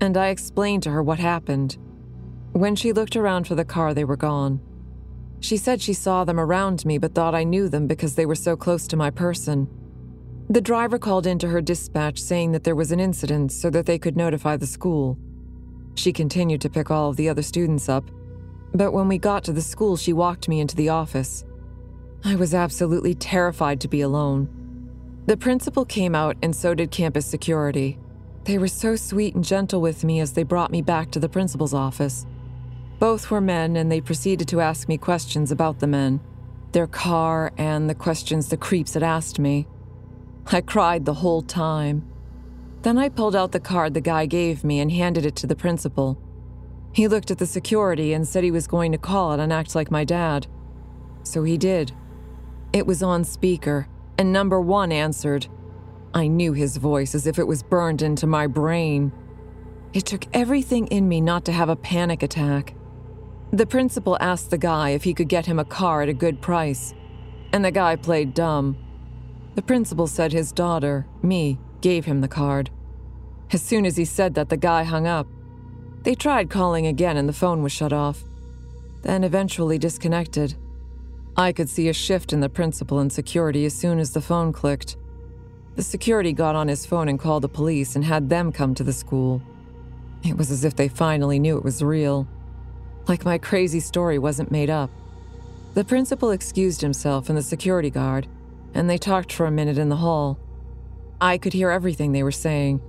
and 0.00 0.16
I 0.16 0.28
explained 0.28 0.82
to 0.84 0.90
her 0.92 1.02
what 1.02 1.18
happened. 1.18 1.76
When 2.52 2.76
she 2.76 2.94
looked 2.94 3.14
around 3.14 3.46
for 3.46 3.56
the 3.56 3.64
car, 3.66 3.92
they 3.92 4.04
were 4.04 4.16
gone. 4.16 4.58
She 5.40 5.58
said 5.58 5.82
she 5.82 5.92
saw 5.92 6.24
them 6.24 6.40
around 6.40 6.86
me 6.86 6.96
but 6.96 7.14
thought 7.14 7.34
I 7.34 7.44
knew 7.44 7.68
them 7.68 7.86
because 7.86 8.14
they 8.14 8.24
were 8.24 8.34
so 8.34 8.56
close 8.56 8.86
to 8.86 8.96
my 8.96 9.10
person. 9.10 9.68
The 10.48 10.60
driver 10.60 10.98
called 10.98 11.26
into 11.26 11.48
her 11.48 11.60
dispatch 11.60 12.20
saying 12.20 12.52
that 12.52 12.62
there 12.62 12.76
was 12.76 12.92
an 12.92 13.00
incident 13.00 13.50
so 13.50 13.68
that 13.70 13.84
they 13.86 13.98
could 13.98 14.16
notify 14.16 14.56
the 14.56 14.66
school. 14.66 15.18
She 15.96 16.12
continued 16.12 16.60
to 16.60 16.70
pick 16.70 16.88
all 16.90 17.10
of 17.10 17.16
the 17.16 17.28
other 17.28 17.42
students 17.42 17.88
up, 17.88 18.08
but 18.72 18.92
when 18.92 19.08
we 19.08 19.18
got 19.18 19.42
to 19.44 19.52
the 19.52 19.60
school, 19.60 19.96
she 19.96 20.12
walked 20.12 20.48
me 20.48 20.60
into 20.60 20.76
the 20.76 20.90
office. 20.90 21.44
I 22.24 22.36
was 22.36 22.54
absolutely 22.54 23.14
terrified 23.14 23.80
to 23.80 23.88
be 23.88 24.02
alone. 24.02 24.48
The 25.26 25.36
principal 25.36 25.84
came 25.84 26.14
out, 26.14 26.36
and 26.42 26.54
so 26.54 26.74
did 26.74 26.92
campus 26.92 27.26
security. 27.26 27.98
They 28.44 28.58
were 28.58 28.68
so 28.68 28.94
sweet 28.94 29.34
and 29.34 29.44
gentle 29.44 29.80
with 29.80 30.04
me 30.04 30.20
as 30.20 30.32
they 30.32 30.44
brought 30.44 30.70
me 30.70 30.80
back 30.80 31.10
to 31.10 31.18
the 31.18 31.28
principal's 31.28 31.74
office. 31.74 32.24
Both 33.00 33.30
were 33.32 33.40
men, 33.40 33.76
and 33.76 33.90
they 33.90 34.00
proceeded 34.00 34.46
to 34.48 34.60
ask 34.60 34.88
me 34.88 34.96
questions 34.96 35.50
about 35.50 35.80
the 35.80 35.88
men, 35.88 36.20
their 36.70 36.86
car, 36.86 37.52
and 37.58 37.90
the 37.90 37.94
questions 37.94 38.48
the 38.48 38.56
creeps 38.56 38.94
had 38.94 39.02
asked 39.02 39.40
me. 39.40 39.66
I 40.52 40.60
cried 40.60 41.04
the 41.04 41.14
whole 41.14 41.42
time. 41.42 42.08
Then 42.82 42.98
I 42.98 43.08
pulled 43.08 43.34
out 43.34 43.50
the 43.50 43.60
card 43.60 43.94
the 43.94 44.00
guy 44.00 44.26
gave 44.26 44.62
me 44.62 44.78
and 44.78 44.92
handed 44.92 45.26
it 45.26 45.34
to 45.36 45.46
the 45.46 45.56
principal. 45.56 46.18
He 46.92 47.08
looked 47.08 47.30
at 47.30 47.38
the 47.38 47.46
security 47.46 48.12
and 48.12 48.26
said 48.26 48.44
he 48.44 48.50
was 48.50 48.68
going 48.68 48.92
to 48.92 48.98
call 48.98 49.32
it 49.32 49.40
and 49.40 49.52
act 49.52 49.74
like 49.74 49.90
my 49.90 50.04
dad. 50.04 50.46
So 51.24 51.42
he 51.42 51.58
did. 51.58 51.92
It 52.72 52.86
was 52.86 53.02
on 53.02 53.24
speaker, 53.24 53.88
and 54.18 54.32
number 54.32 54.60
one 54.60 54.92
answered. 54.92 55.48
I 56.14 56.28
knew 56.28 56.52
his 56.52 56.76
voice 56.76 57.14
as 57.14 57.26
if 57.26 57.38
it 57.38 57.46
was 57.46 57.62
burned 57.62 58.00
into 58.00 58.26
my 58.26 58.46
brain. 58.46 59.12
It 59.92 60.06
took 60.06 60.26
everything 60.32 60.86
in 60.86 61.08
me 61.08 61.20
not 61.20 61.44
to 61.46 61.52
have 61.52 61.68
a 61.68 61.76
panic 61.76 62.22
attack. 62.22 62.74
The 63.52 63.66
principal 63.66 64.16
asked 64.20 64.50
the 64.50 64.58
guy 64.58 64.90
if 64.90 65.04
he 65.04 65.12
could 65.12 65.28
get 65.28 65.46
him 65.46 65.58
a 65.58 65.64
car 65.64 66.02
at 66.02 66.08
a 66.08 66.14
good 66.14 66.40
price, 66.40 66.94
and 67.52 67.64
the 67.64 67.70
guy 67.70 67.96
played 67.96 68.32
dumb. 68.32 68.76
The 69.56 69.62
principal 69.62 70.06
said 70.06 70.32
his 70.32 70.52
daughter, 70.52 71.06
me, 71.22 71.58
gave 71.80 72.04
him 72.04 72.20
the 72.20 72.28
card. 72.28 72.70
As 73.50 73.62
soon 73.62 73.86
as 73.86 73.96
he 73.96 74.04
said 74.04 74.34
that, 74.34 74.50
the 74.50 74.56
guy 74.58 74.84
hung 74.84 75.06
up. 75.06 75.26
They 76.02 76.14
tried 76.14 76.50
calling 76.50 76.86
again 76.86 77.16
and 77.16 77.26
the 77.26 77.32
phone 77.32 77.62
was 77.62 77.72
shut 77.72 77.92
off, 77.92 78.22
then 79.02 79.24
eventually 79.24 79.78
disconnected. 79.78 80.54
I 81.38 81.52
could 81.52 81.70
see 81.70 81.88
a 81.88 81.94
shift 81.94 82.34
in 82.34 82.40
the 82.40 82.50
principal 82.50 82.98
and 82.98 83.10
security 83.10 83.64
as 83.64 83.74
soon 83.74 83.98
as 83.98 84.12
the 84.12 84.20
phone 84.20 84.52
clicked. 84.52 84.98
The 85.74 85.82
security 85.82 86.34
got 86.34 86.54
on 86.54 86.68
his 86.68 86.84
phone 86.84 87.08
and 87.08 87.18
called 87.18 87.42
the 87.42 87.48
police 87.48 87.96
and 87.96 88.04
had 88.04 88.28
them 88.28 88.52
come 88.52 88.74
to 88.74 88.84
the 88.84 88.92
school. 88.92 89.40
It 90.22 90.36
was 90.36 90.50
as 90.50 90.64
if 90.64 90.76
they 90.76 90.88
finally 90.88 91.38
knew 91.38 91.56
it 91.56 91.64
was 91.64 91.82
real. 91.82 92.28
Like 93.08 93.24
my 93.24 93.38
crazy 93.38 93.80
story 93.80 94.18
wasn't 94.18 94.50
made 94.50 94.68
up. 94.68 94.90
The 95.72 95.84
principal 95.84 96.30
excused 96.30 96.82
himself 96.82 97.30
and 97.30 97.38
the 97.38 97.42
security 97.42 97.90
guard, 97.90 98.26
and 98.76 98.90
they 98.90 98.98
talked 98.98 99.32
for 99.32 99.46
a 99.46 99.50
minute 99.50 99.78
in 99.78 99.88
the 99.88 99.96
hall. 99.96 100.38
I 101.18 101.38
could 101.38 101.54
hear 101.54 101.70
everything 101.70 102.12
they 102.12 102.22
were 102.22 102.30
saying. 102.30 102.82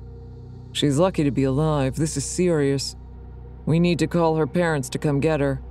She's 0.74 1.00
lucky 1.00 1.24
to 1.24 1.32
be 1.32 1.46
alive. 1.46 1.96
This 1.96 2.18
is 2.18 2.26
serious. 2.26 2.98
We 3.66 3.80
need 3.80 3.98
to 4.00 4.08
call 4.08 4.36
her 4.36 4.48
parents 4.48 4.90
to 4.90 5.00
come 5.00 5.22
get 5.22 5.40
her. 5.40 5.62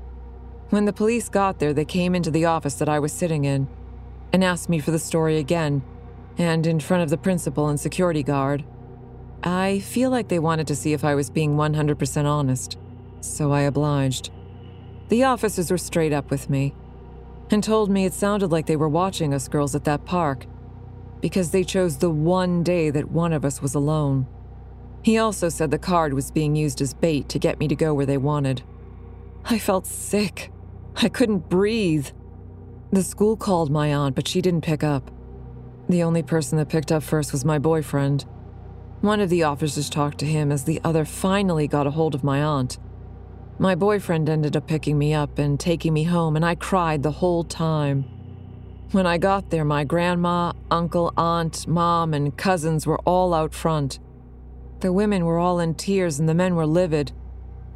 When 0.71 0.87
the 0.87 0.93
police 0.95 1.29
got 1.29 1.59
there, 1.59 1.75
they 1.75 1.85
came 1.85 2.15
into 2.15 2.31
the 2.31 2.47
office 2.47 2.77
that 2.77 2.89
I 2.89 2.99
was 2.99 3.13
sitting 3.13 3.45
in 3.45 3.69
and 4.33 4.43
asked 4.43 4.71
me 4.71 4.79
for 4.79 4.91
the 4.91 4.99
story 4.99 5.37
again, 5.37 5.83
and 6.39 6.67
in 6.67 6.81
front 6.81 7.03
of 7.03 7.11
the 7.11 7.19
principal 7.19 7.69
and 7.69 7.79
security 7.79 8.23
guard. 8.23 8.65
I 9.43 9.81
feel 9.81 10.09
like 10.09 10.29
they 10.29 10.39
wanted 10.39 10.67
to 10.69 10.77
see 10.77 10.95
if 10.95 11.05
I 11.05 11.15
was 11.15 11.29
being 11.29 11.57
100% 11.57 12.25
honest. 12.25 12.79
so 13.21 13.53
I 13.53 13.63
obliged. 13.63 14.31
The 15.09 15.25
officers 15.25 15.71
were 15.71 15.79
straight 15.79 16.15
up 16.15 16.31
with 16.31 16.49
me 16.49 16.75
and 17.51 17.63
told 17.63 17.91
me 17.91 18.05
it 18.05 18.13
sounded 18.13 18.51
like 18.51 18.67
they 18.67 18.77
were 18.77 18.89
watching 18.89 19.33
us 19.33 19.49
girls 19.49 19.75
at 19.75 19.85
that 19.85 20.05
park 20.05 20.47
because 21.21 21.51
they 21.51 21.65
chose 21.65 21.99
the 21.99 22.11
one 22.11 22.63
day 22.63 22.91
that 22.91 23.11
one 23.11 23.33
of 23.33 23.45
us 23.45 23.63
was 23.63 23.75
alone. 23.75 24.27
He 25.03 25.19
also 25.19 25.49
said 25.49 25.71
the 25.71 25.79
card 25.79 26.15
was 26.15 26.31
being 26.31 26.57
used 26.57 26.81
as 26.81 26.93
bait 26.93 27.29
to 27.31 27.39
get 27.39 27.59
me 27.59 27.69
to 27.69 27.77
go 27.77 27.95
where 27.95 28.07
they 28.07 28.19
wanted. 28.19 28.63
I 29.45 29.59
felt 29.59 29.87
sick. 29.87 30.51
I 30.97 31.09
couldn't 31.09 31.49
breathe. 31.49 32.09
The 32.91 33.03
school 33.03 33.37
called 33.37 33.71
my 33.71 33.95
aunt, 33.95 34.17
but 34.17 34.27
she 34.27 34.41
didn't 34.41 34.65
pick 34.65 34.83
up. 34.83 35.11
The 35.89 36.03
only 36.03 36.23
person 36.23 36.59
that 36.59 36.69
picked 36.69 36.91
up 36.91 37.03
first 37.03 37.33
was 37.33 37.45
my 37.45 37.59
boyfriend. 37.59 38.25
One 39.01 39.21
of 39.21 39.31
the 39.31 39.45
officers 39.45 39.89
talked 39.89 40.19
to 40.19 40.27
him 40.27 40.51
as 40.51 40.65
the 40.65 40.81
other 40.83 41.05
finally 41.05 41.69
got 41.69 41.87
a 41.87 41.93
hold 41.93 42.15
of 42.15 42.25
my 42.25 42.43
aunt. 42.43 42.79
My 43.59 43.75
boyfriend 43.75 44.29
ended 44.29 44.55
up 44.55 44.67
picking 44.67 44.99
me 44.99 45.15
up 45.15 45.39
and 45.39 45.59
taking 45.59 45.95
me 45.95 46.05
home, 46.05 46.37
and 46.37 46.45
I 46.45 46.55
cried 46.55 47.03
the 47.03 47.11
whole 47.11 47.43
time. 47.43 48.05
When 48.93 49.07
I 49.07 49.19
got 49.19 49.51
there, 49.51 49.65
my 49.65 49.83
grandma, 49.85 50.53
uncle, 50.71 51.13
aunt, 51.17 51.67
mom, 51.67 52.13
and 52.13 52.37
cousins 52.37 52.87
were 52.87 53.01
all 53.01 53.33
out 53.33 53.55
front. 53.55 53.99
The 54.81 54.93
women 54.93 55.25
were 55.25 55.39
all 55.39 55.59
in 55.59 55.75
tears 55.75 56.21
and 56.21 56.29
the 56.29 56.35
men 56.35 56.55
were 56.55 56.67
livid, 56.67 57.13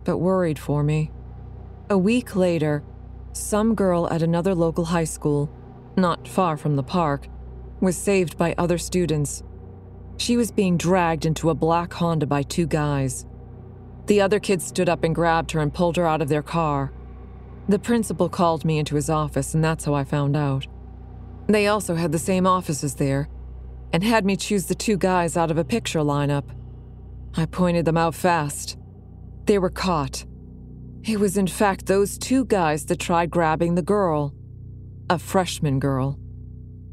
but 0.05 0.19
worried 0.19 0.59
for 0.59 0.83
me. 0.83 1.11
A 1.89 1.99
week 1.99 2.37
later, 2.37 2.85
some 3.33 3.75
girl 3.75 4.09
at 4.11 4.23
another 4.23 4.55
local 4.55 4.85
high 4.85 5.05
school, 5.05 5.51
not 5.97 6.29
far 6.29 6.57
from 6.57 6.77
the 6.77 6.83
park, 6.83 7.27
was 7.81 7.97
saved 7.97 8.37
by 8.37 8.55
other 8.59 8.79
students. 8.79 9.43
She 10.19 10.37
was 10.37 10.53
being 10.53 10.77
dragged 10.77 11.25
into 11.25 11.49
a 11.49 11.55
black 11.55 11.95
Honda 11.95 12.27
by 12.27 12.43
two 12.43 12.67
guys. 12.67 13.25
The 14.11 14.21
other 14.21 14.41
kids 14.41 14.67
stood 14.67 14.89
up 14.89 15.05
and 15.05 15.15
grabbed 15.15 15.53
her 15.53 15.61
and 15.61 15.73
pulled 15.73 15.97
her 15.97 16.05
out 16.05 16.21
of 16.21 16.29
their 16.29 16.43
car. 16.43 16.93
The 17.69 17.79
principal 17.79 18.29
called 18.29 18.65
me 18.65 18.81
into 18.81 18.97
his 18.97 19.09
office, 19.09 19.55
and 19.55 19.63
that's 19.63 19.85
how 19.85 19.95
I 19.95 20.03
found 20.03 20.37
out. 20.37 20.67
They 21.47 21.69
also 21.69 21.95
had 21.95 22.11
the 22.11 22.19
same 22.19 22.45
offices 22.45 22.97
there 22.97 23.29
and 23.93 24.03
had 24.03 24.25
me 24.25 24.37
choose 24.37 24.67
the 24.67 24.75
two 24.75 24.97
guys 24.97 25.37
out 25.37 25.53
of 25.53 25.59
a 25.59 25.65
picture 25.65 26.01
lineup. 26.01 26.43
I 27.37 27.47
pointed 27.47 27.85
them 27.85 27.97
out 27.97 28.17
fast. 28.17 28.77
They 29.45 29.61
were 29.61 29.71
caught. 29.71 30.25
It 31.05 31.21
was, 31.21 31.37
in 31.37 31.47
fact, 31.47 31.87
those 31.87 32.19
two 32.19 32.47
guys 32.47 32.87
that 32.87 32.99
tried 32.99 33.31
grabbing 33.31 33.77
the 33.77 33.81
girl, 33.97 34.35
a 35.09 35.21
freshman 35.21 35.79
girl. 35.79 36.19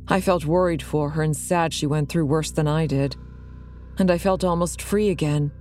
I 0.08 0.22
felt 0.22 0.46
worried 0.46 0.84
for 0.84 1.10
her 1.10 1.24
and 1.24 1.36
sad 1.36 1.74
she 1.74 1.88
went 1.88 2.10
through 2.10 2.28
worse 2.28 2.52
than 2.52 2.68
I 2.68 2.86
did. 2.86 3.16
And 3.98 4.12
I 4.12 4.20
felt 4.20 4.44
almost 4.44 4.84
free 4.84 5.10
again. 5.10 5.52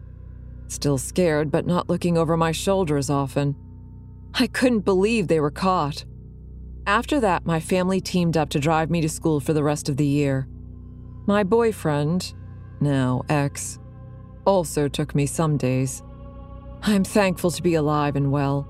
Still 0.68 0.98
scared, 0.98 1.50
but 1.50 1.66
not 1.66 1.88
looking 1.88 2.18
over 2.18 2.36
my 2.36 2.52
shoulder 2.52 2.96
as 2.96 3.10
often. 3.10 3.56
I 4.34 4.46
couldn't 4.46 4.80
believe 4.80 5.28
they 5.28 5.40
were 5.40 5.50
caught. 5.50 6.04
After 6.86 7.18
that, 7.20 7.46
my 7.46 7.58
family 7.58 8.00
teamed 8.00 8.36
up 8.36 8.50
to 8.50 8.60
drive 8.60 8.90
me 8.90 9.00
to 9.00 9.08
school 9.08 9.40
for 9.40 9.52
the 9.52 9.64
rest 9.64 9.88
of 9.88 9.96
the 9.96 10.06
year. 10.06 10.46
My 11.26 11.42
boyfriend, 11.42 12.34
now 12.80 13.22
ex, 13.28 13.78
also 14.44 14.88
took 14.88 15.14
me 15.14 15.26
some 15.26 15.56
days. 15.56 16.02
I'm 16.82 17.02
thankful 17.02 17.50
to 17.50 17.62
be 17.62 17.74
alive 17.74 18.14
and 18.14 18.30
well. 18.30 18.68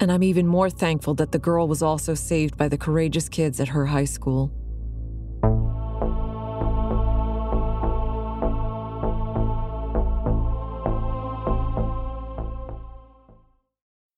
And 0.00 0.10
I'm 0.10 0.22
even 0.22 0.46
more 0.46 0.70
thankful 0.70 1.14
that 1.14 1.32
the 1.32 1.38
girl 1.38 1.68
was 1.68 1.82
also 1.82 2.14
saved 2.14 2.56
by 2.56 2.68
the 2.68 2.78
courageous 2.78 3.28
kids 3.28 3.60
at 3.60 3.68
her 3.68 3.86
high 3.86 4.06
school. 4.06 4.50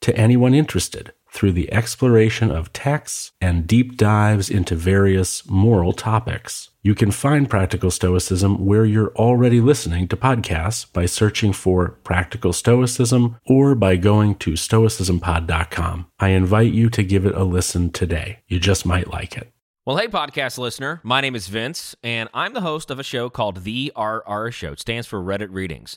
to 0.00 0.16
anyone 0.16 0.54
interested 0.54 1.12
through 1.30 1.52
the 1.52 1.72
exploration 1.72 2.50
of 2.50 2.72
texts 2.72 3.32
and 3.40 3.66
deep 3.66 3.96
dives 3.96 4.48
into 4.50 4.74
various 4.74 5.48
moral 5.48 5.92
topics. 5.92 6.70
You 6.82 6.94
can 6.94 7.10
find 7.10 7.50
Practical 7.50 7.90
Stoicism 7.90 8.64
where 8.64 8.84
you're 8.84 9.14
already 9.14 9.60
listening 9.60 10.08
to 10.08 10.16
podcasts 10.16 10.90
by 10.90 11.06
searching 11.06 11.52
for 11.52 11.90
Practical 12.02 12.52
Stoicism 12.52 13.36
or 13.46 13.74
by 13.74 13.96
going 13.96 14.36
to 14.36 14.52
stoicismpod.com. 14.52 16.06
I 16.18 16.28
invite 16.28 16.72
you 16.72 16.88
to 16.90 17.02
give 17.02 17.26
it 17.26 17.34
a 17.34 17.44
listen 17.44 17.90
today. 17.90 18.40
You 18.48 18.58
just 18.58 18.86
might 18.86 19.12
like 19.12 19.36
it. 19.36 19.52
Well, 19.88 19.96
hey, 19.96 20.06
podcast 20.06 20.58
listener. 20.58 21.00
My 21.02 21.22
name 21.22 21.34
is 21.34 21.48
Vince, 21.48 21.96
and 22.02 22.28
I'm 22.34 22.52
the 22.52 22.60
host 22.60 22.90
of 22.90 22.98
a 22.98 23.02
show 23.02 23.30
called 23.30 23.64
The 23.64 23.90
RR 23.96 24.50
Show. 24.50 24.72
It 24.72 24.80
stands 24.80 25.06
for 25.06 25.18
Reddit 25.18 25.48
Readings. 25.50 25.96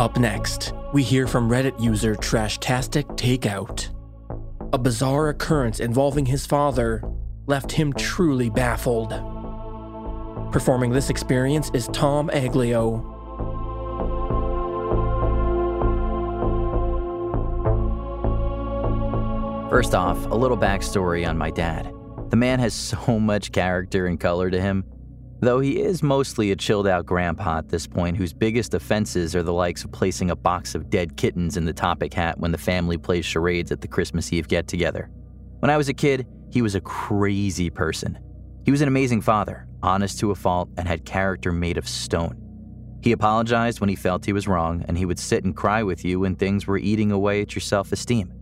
Up 0.00 0.18
next, 0.18 0.72
we 0.94 1.02
hear 1.02 1.26
from 1.26 1.50
Reddit 1.50 1.78
user 1.78 2.14
Trashtastic 2.14 3.04
Takeout. 3.18 3.90
A 4.72 4.78
bizarre 4.78 5.28
occurrence 5.28 5.78
involving 5.78 6.24
his 6.24 6.46
father 6.46 7.04
left 7.46 7.70
him 7.70 7.92
truly 7.92 8.48
baffled. 8.48 9.10
Performing 10.52 10.90
this 10.90 11.10
experience 11.10 11.70
is 11.74 11.86
Tom 11.88 12.30
Aglio. 12.30 13.02
First 19.68 19.94
off, 19.94 20.24
a 20.30 20.34
little 20.34 20.56
backstory 20.56 21.28
on 21.28 21.36
my 21.36 21.50
dad. 21.50 21.92
The 22.30 22.36
man 22.36 22.58
has 22.58 22.72
so 22.72 23.20
much 23.20 23.52
character 23.52 24.06
and 24.06 24.18
color 24.18 24.48
to 24.48 24.58
him, 24.58 24.82
though 25.40 25.60
he 25.60 25.80
is 25.80 26.02
mostly 26.02 26.50
a 26.50 26.56
chilled 26.56 26.86
out 26.86 27.06
grandpa 27.06 27.58
at 27.58 27.68
this 27.68 27.86
point 27.86 28.16
whose 28.16 28.32
biggest 28.32 28.74
offenses 28.74 29.34
are 29.34 29.42
the 29.42 29.52
likes 29.52 29.84
of 29.84 29.92
placing 29.92 30.30
a 30.30 30.36
box 30.36 30.74
of 30.74 30.90
dead 30.90 31.16
kittens 31.16 31.56
in 31.56 31.64
the 31.64 31.72
topic 31.72 32.12
hat 32.14 32.38
when 32.38 32.52
the 32.52 32.58
family 32.58 32.98
plays 32.98 33.24
charades 33.24 33.72
at 33.72 33.80
the 33.80 33.88
Christmas 33.88 34.32
Eve 34.32 34.48
get 34.48 34.68
together. 34.68 35.10
When 35.60 35.70
I 35.70 35.76
was 35.76 35.88
a 35.88 35.94
kid, 35.94 36.26
he 36.50 36.62
was 36.62 36.74
a 36.74 36.80
crazy 36.80 37.70
person. 37.70 38.18
He 38.64 38.70
was 38.70 38.82
an 38.82 38.88
amazing 38.88 39.22
father, 39.22 39.66
honest 39.82 40.18
to 40.20 40.30
a 40.30 40.34
fault, 40.34 40.68
and 40.76 40.86
had 40.86 41.04
character 41.04 41.52
made 41.52 41.78
of 41.78 41.88
stone. 41.88 42.36
He 43.02 43.12
apologized 43.12 43.80
when 43.80 43.88
he 43.88 43.96
felt 43.96 44.26
he 44.26 44.32
was 44.32 44.46
wrong, 44.46 44.84
and 44.86 44.98
he 44.98 45.06
would 45.06 45.18
sit 45.18 45.44
and 45.44 45.56
cry 45.56 45.82
with 45.82 46.04
you 46.04 46.20
when 46.20 46.36
things 46.36 46.66
were 46.66 46.76
eating 46.76 47.10
away 47.10 47.40
at 47.40 47.54
your 47.54 47.62
self 47.62 47.92
esteem. 47.92 48.32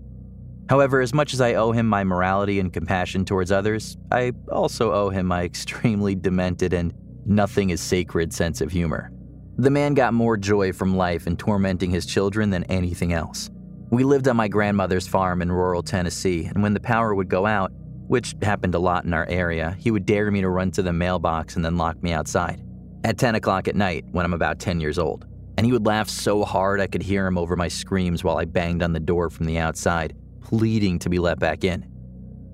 However, 0.68 1.00
as 1.00 1.14
much 1.14 1.32
as 1.32 1.40
I 1.40 1.54
owe 1.54 1.72
him 1.72 1.86
my 1.86 2.04
morality 2.04 2.60
and 2.60 2.72
compassion 2.72 3.24
towards 3.24 3.50
others, 3.50 3.96
I 4.12 4.32
also 4.52 4.92
owe 4.92 5.08
him 5.08 5.26
my 5.26 5.42
extremely 5.44 6.14
demented 6.14 6.72
and 6.72 6.92
nothing 7.24 7.70
is 7.70 7.80
sacred 7.80 8.32
sense 8.32 8.60
of 8.60 8.70
humor. 8.70 9.10
The 9.56 9.70
man 9.70 9.94
got 9.94 10.14
more 10.14 10.36
joy 10.36 10.72
from 10.72 10.96
life 10.96 11.26
and 11.26 11.38
tormenting 11.38 11.90
his 11.90 12.06
children 12.06 12.50
than 12.50 12.64
anything 12.64 13.12
else. 13.12 13.50
We 13.90 14.04
lived 14.04 14.28
on 14.28 14.36
my 14.36 14.48
grandmother's 14.48 15.08
farm 15.08 15.40
in 15.40 15.50
rural 15.50 15.82
Tennessee, 15.82 16.44
and 16.44 16.62
when 16.62 16.74
the 16.74 16.80
power 16.80 17.14
would 17.14 17.28
go 17.28 17.46
out, 17.46 17.72
which 18.06 18.34
happened 18.42 18.74
a 18.74 18.78
lot 18.78 19.04
in 19.04 19.14
our 19.14 19.26
area, 19.26 19.74
he 19.78 19.90
would 19.90 20.06
dare 20.06 20.30
me 20.30 20.42
to 20.42 20.48
run 20.48 20.70
to 20.72 20.82
the 20.82 20.92
mailbox 20.92 21.56
and 21.56 21.64
then 21.64 21.76
lock 21.76 22.02
me 22.02 22.12
outside. 22.12 22.62
At 23.04 23.18
10 23.18 23.34
o'clock 23.34 23.66
at 23.66 23.76
night, 23.76 24.04
when 24.12 24.26
I'm 24.26 24.34
about 24.34 24.58
10 24.58 24.80
years 24.80 24.98
old. 24.98 25.26
And 25.56 25.66
he 25.66 25.72
would 25.72 25.86
laugh 25.86 26.08
so 26.08 26.44
hard 26.44 26.80
I 26.80 26.86
could 26.86 27.02
hear 27.02 27.26
him 27.26 27.38
over 27.38 27.56
my 27.56 27.68
screams 27.68 28.22
while 28.22 28.36
I 28.36 28.44
banged 28.44 28.82
on 28.82 28.92
the 28.92 29.00
door 29.00 29.28
from 29.28 29.46
the 29.46 29.58
outside, 29.58 30.14
pleading 30.48 30.98
to 30.98 31.10
be 31.10 31.18
let 31.18 31.38
back 31.38 31.62
in. 31.62 31.86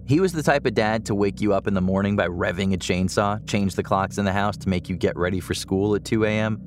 He 0.07 0.19
was 0.19 0.33
the 0.33 0.43
type 0.43 0.67
of 0.67 0.75
dad 0.75 1.07
to 1.07 1.15
wake 1.15 1.41
you 1.41 1.55
up 1.55 1.69
in 1.69 1.75
the 1.75 1.81
morning 1.81 2.17
by 2.17 2.27
revving 2.27 2.75
a 2.75 2.77
chainsaw, 2.77 3.47
change 3.49 3.77
the 3.77 3.85
clocks 3.85 4.19
in 4.19 4.25
the 4.25 4.33
house 4.33 4.57
to 4.59 4.69
make 4.69 4.89
you 4.89 4.97
get 4.97 5.17
ready 5.17 5.39
for 5.39 5.55
school 5.55 5.95
at 5.95 6.05
2 6.05 6.25
a.m., 6.25 6.61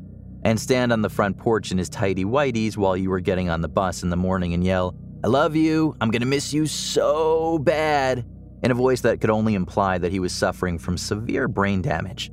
and 0.44 0.58
stand 0.58 0.94
on 0.94 1.02
the 1.02 1.10
front 1.10 1.38
porch 1.38 1.72
in 1.72 1.78
his 1.78 1.90
tidy 1.90 2.24
whities 2.24 2.78
while 2.78 2.96
you 2.96 3.10
were 3.10 3.20
getting 3.20 3.50
on 3.50 3.60
the 3.60 3.68
bus 3.68 4.04
in 4.04 4.10
the 4.10 4.16
morning 4.16 4.54
and 4.54 4.64
yell, 4.64 4.96
I 5.22 5.28
love 5.28 5.54
you, 5.54 5.98
I'm 6.00 6.12
gonna 6.12 6.26
miss 6.26 6.54
you 6.54 6.66
so 6.66 7.60
bad, 7.60 8.26
in 8.64 8.72
a 8.72 8.76
voice 8.76 9.02
that 9.02 9.20
could 9.20 9.30
only 9.30 9.56
imply 9.56 9.98
that 9.98 10.14
he 10.14 10.22
was 10.22 10.32
suffering 10.32 10.80
from 10.80 10.98
severe 10.98 11.50
brain 11.50 11.82
damage. 11.82 12.32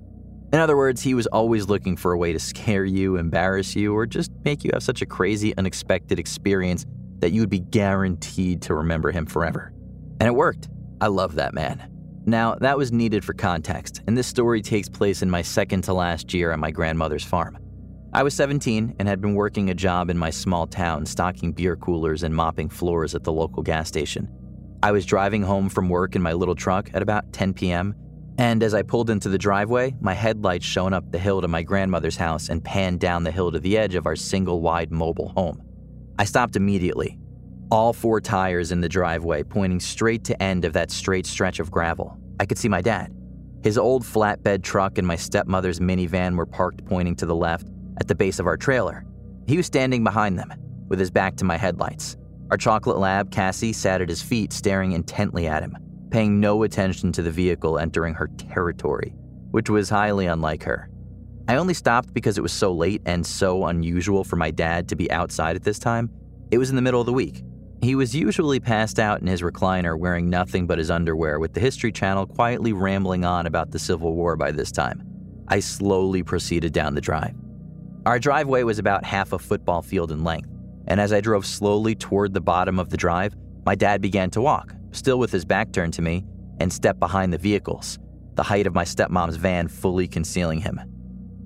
In 0.52 0.60
other 0.60 0.76
words, 0.76 1.02
he 1.02 1.14
was 1.14 1.26
always 1.26 1.66
looking 1.66 1.96
for 1.96 2.12
a 2.12 2.18
way 2.18 2.32
to 2.32 2.38
scare 2.38 2.84
you, 2.84 3.16
embarrass 3.16 3.74
you, 3.74 3.92
or 3.92 4.06
just 4.06 4.30
make 4.44 4.62
you 4.62 4.70
have 4.72 4.84
such 4.84 5.02
a 5.02 5.06
crazy, 5.06 5.56
unexpected 5.56 6.20
experience 6.20 6.86
that 7.24 7.32
you 7.32 7.40
would 7.40 7.48
be 7.48 7.60
guaranteed 7.60 8.60
to 8.60 8.74
remember 8.74 9.10
him 9.10 9.24
forever. 9.24 9.72
And 10.20 10.26
it 10.26 10.34
worked. 10.34 10.68
I 11.00 11.06
love 11.06 11.36
that 11.36 11.54
man. 11.54 11.90
Now, 12.26 12.54
that 12.56 12.76
was 12.76 12.92
needed 12.92 13.24
for 13.24 13.32
context, 13.32 14.02
and 14.06 14.14
this 14.14 14.26
story 14.26 14.60
takes 14.60 14.90
place 14.90 15.22
in 15.22 15.30
my 15.30 15.40
second 15.40 15.84
to 15.84 15.94
last 15.94 16.34
year 16.34 16.52
at 16.52 16.58
my 16.58 16.70
grandmother's 16.70 17.24
farm. 17.24 17.56
I 18.12 18.22
was 18.22 18.34
17 18.34 18.96
and 18.98 19.08
had 19.08 19.22
been 19.22 19.34
working 19.34 19.70
a 19.70 19.74
job 19.74 20.10
in 20.10 20.18
my 20.18 20.28
small 20.28 20.66
town, 20.66 21.06
stocking 21.06 21.52
beer 21.52 21.76
coolers 21.76 22.24
and 22.24 22.36
mopping 22.36 22.68
floors 22.68 23.14
at 23.14 23.24
the 23.24 23.32
local 23.32 23.62
gas 23.62 23.88
station. 23.88 24.28
I 24.82 24.92
was 24.92 25.06
driving 25.06 25.42
home 25.42 25.70
from 25.70 25.88
work 25.88 26.14
in 26.14 26.20
my 26.20 26.34
little 26.34 26.54
truck 26.54 26.90
at 26.92 27.00
about 27.00 27.32
10 27.32 27.54
p.m., 27.54 27.94
and 28.36 28.62
as 28.62 28.74
I 28.74 28.82
pulled 28.82 29.08
into 29.08 29.30
the 29.30 29.38
driveway, 29.38 29.94
my 29.98 30.12
headlights 30.12 30.66
shone 30.66 30.92
up 30.92 31.10
the 31.10 31.18
hill 31.18 31.40
to 31.40 31.48
my 31.48 31.62
grandmother's 31.62 32.16
house 32.16 32.50
and 32.50 32.62
panned 32.62 33.00
down 33.00 33.24
the 33.24 33.30
hill 33.30 33.50
to 33.50 33.60
the 33.60 33.78
edge 33.78 33.94
of 33.94 34.04
our 34.04 34.16
single 34.16 34.60
wide 34.60 34.92
mobile 34.92 35.30
home. 35.30 35.62
I 36.18 36.24
stopped 36.24 36.54
immediately, 36.56 37.18
all 37.70 37.92
four 37.92 38.20
tires 38.20 38.70
in 38.70 38.80
the 38.80 38.88
driveway 38.88 39.42
pointing 39.42 39.80
straight 39.80 40.22
to 40.24 40.42
end 40.42 40.64
of 40.64 40.72
that 40.74 40.90
straight 40.92 41.26
stretch 41.26 41.58
of 41.58 41.70
gravel. 41.70 42.16
I 42.38 42.46
could 42.46 42.58
see 42.58 42.68
my 42.68 42.80
dad. 42.80 43.12
His 43.64 43.78
old 43.78 44.04
flatbed 44.04 44.62
truck 44.62 44.98
and 44.98 45.06
my 45.06 45.16
stepmother's 45.16 45.80
minivan 45.80 46.36
were 46.36 46.46
parked 46.46 46.84
pointing 46.84 47.16
to 47.16 47.26
the 47.26 47.34
left 47.34 47.68
at 48.00 48.06
the 48.06 48.14
base 48.14 48.38
of 48.38 48.46
our 48.46 48.56
trailer. 48.56 49.04
He 49.48 49.56
was 49.56 49.66
standing 49.66 50.04
behind 50.04 50.38
them, 50.38 50.52
with 50.88 51.00
his 51.00 51.10
back 51.10 51.36
to 51.36 51.44
my 51.44 51.56
headlights. 51.56 52.16
Our 52.50 52.56
chocolate 52.56 52.98
lab, 52.98 53.32
Cassie, 53.32 53.72
sat 53.72 54.00
at 54.00 54.08
his 54.08 54.22
feet, 54.22 54.52
staring 54.52 54.92
intently 54.92 55.48
at 55.48 55.62
him, 55.62 55.76
paying 56.10 56.38
no 56.38 56.62
attention 56.62 57.10
to 57.12 57.22
the 57.22 57.30
vehicle 57.30 57.78
entering 57.78 58.14
her 58.14 58.28
territory, 58.36 59.14
which 59.50 59.70
was 59.70 59.88
highly 59.88 60.26
unlike 60.26 60.62
her. 60.62 60.90
I 61.46 61.56
only 61.56 61.74
stopped 61.74 62.14
because 62.14 62.38
it 62.38 62.42
was 62.42 62.52
so 62.52 62.72
late 62.72 63.02
and 63.06 63.26
so 63.26 63.66
unusual 63.66 64.24
for 64.24 64.36
my 64.36 64.50
dad 64.50 64.88
to 64.88 64.96
be 64.96 65.10
outside 65.10 65.56
at 65.56 65.62
this 65.62 65.78
time. 65.78 66.10
It 66.50 66.58
was 66.58 66.70
in 66.70 66.76
the 66.76 66.82
middle 66.82 67.00
of 67.00 67.06
the 67.06 67.12
week. 67.12 67.42
He 67.82 67.94
was 67.94 68.14
usually 68.14 68.60
passed 68.60 68.98
out 68.98 69.20
in 69.20 69.26
his 69.26 69.42
recliner 69.42 69.98
wearing 69.98 70.30
nothing 70.30 70.66
but 70.66 70.78
his 70.78 70.90
underwear, 70.90 71.38
with 71.38 71.52
the 71.52 71.60
History 71.60 71.92
Channel 71.92 72.26
quietly 72.26 72.72
rambling 72.72 73.24
on 73.24 73.46
about 73.46 73.70
the 73.70 73.78
Civil 73.78 74.14
War 74.14 74.36
by 74.36 74.52
this 74.52 74.72
time. 74.72 75.02
I 75.48 75.60
slowly 75.60 76.22
proceeded 76.22 76.72
down 76.72 76.94
the 76.94 77.00
drive. 77.02 77.34
Our 78.06 78.18
driveway 78.18 78.62
was 78.62 78.78
about 78.78 79.04
half 79.04 79.32
a 79.32 79.38
football 79.38 79.82
field 79.82 80.12
in 80.12 80.24
length 80.24 80.48
and 80.86 81.00
as 81.00 81.12
I 81.12 81.20
drove 81.20 81.46
slowly 81.46 81.94
toward 81.94 82.34
the 82.34 82.40
bottom 82.40 82.78
of 82.78 82.90
the 82.90 82.96
drive, 82.96 83.34
my 83.64 83.74
dad 83.74 84.00
began 84.00 84.30
to 84.30 84.40
walk, 84.40 84.74
still 84.92 85.18
with 85.18 85.32
his 85.32 85.44
back 85.44 85.72
turned 85.72 85.94
to 85.94 86.02
me, 86.02 86.24
and 86.60 86.72
step 86.72 86.98
behind 86.98 87.32
the 87.32 87.38
vehicles, 87.38 87.98
the 88.34 88.42
height 88.42 88.66
of 88.66 88.74
my 88.74 88.84
stepmom's 88.84 89.36
van 89.36 89.68
fully 89.68 90.06
concealing 90.06 90.60
him. 90.60 90.80